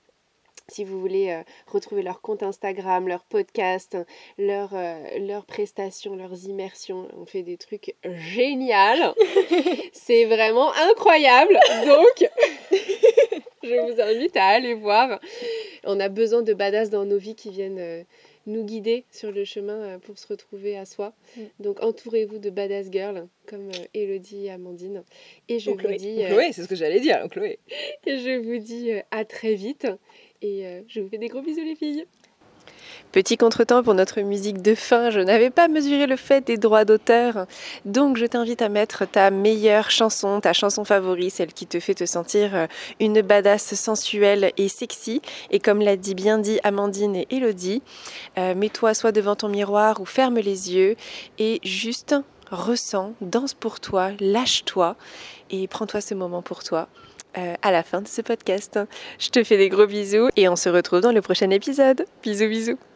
[0.67, 3.95] Si vous voulez retrouver leur compte Instagram, leur podcast,
[4.39, 4.73] leur,
[5.19, 9.13] leurs prestations, leurs immersions, on fait des trucs géniaux.
[9.93, 11.59] C'est vraiment incroyable.
[11.85, 12.27] Donc,
[13.65, 15.19] je vous invite à aller voir.
[15.83, 18.03] On a besoin de badass dans nos vies qui viennent euh,
[18.47, 21.13] nous guider sur le chemin euh, pour se retrouver à soi.
[21.35, 21.41] Mm.
[21.59, 25.03] Donc entourez-vous de badass girls comme euh, Elodie et Amandine.
[25.49, 25.97] Et je Ou vous Chloé.
[25.97, 27.59] dis, Chloé, c'est ce que j'allais dire, Chloé.
[28.05, 29.87] et je vous dis à très vite.
[30.41, 32.05] Et je vous fais des gros bisous les filles.
[33.11, 36.83] Petit contretemps pour notre musique de fin, je n'avais pas mesuré le fait des droits
[36.83, 37.45] d'auteur,
[37.85, 41.93] donc je t'invite à mettre ta meilleure chanson, ta chanson favorite, celle qui te fait
[41.93, 42.67] te sentir euh,
[42.99, 45.21] une badass sensuelle et sexy.
[45.49, 47.81] Et comme l'a dit bien dit Amandine et Elodie,
[48.37, 50.97] euh, mets-toi soit devant ton miroir ou ferme les yeux
[51.39, 52.15] et juste
[52.51, 54.97] ressens, danse pour toi, lâche-toi
[55.51, 56.89] et prends-toi ce moment pour toi.
[57.37, 58.79] Euh, à la fin de ce podcast.
[59.19, 62.05] Je te fais des gros bisous et on se retrouve dans le prochain épisode.
[62.23, 62.94] Bisous bisous.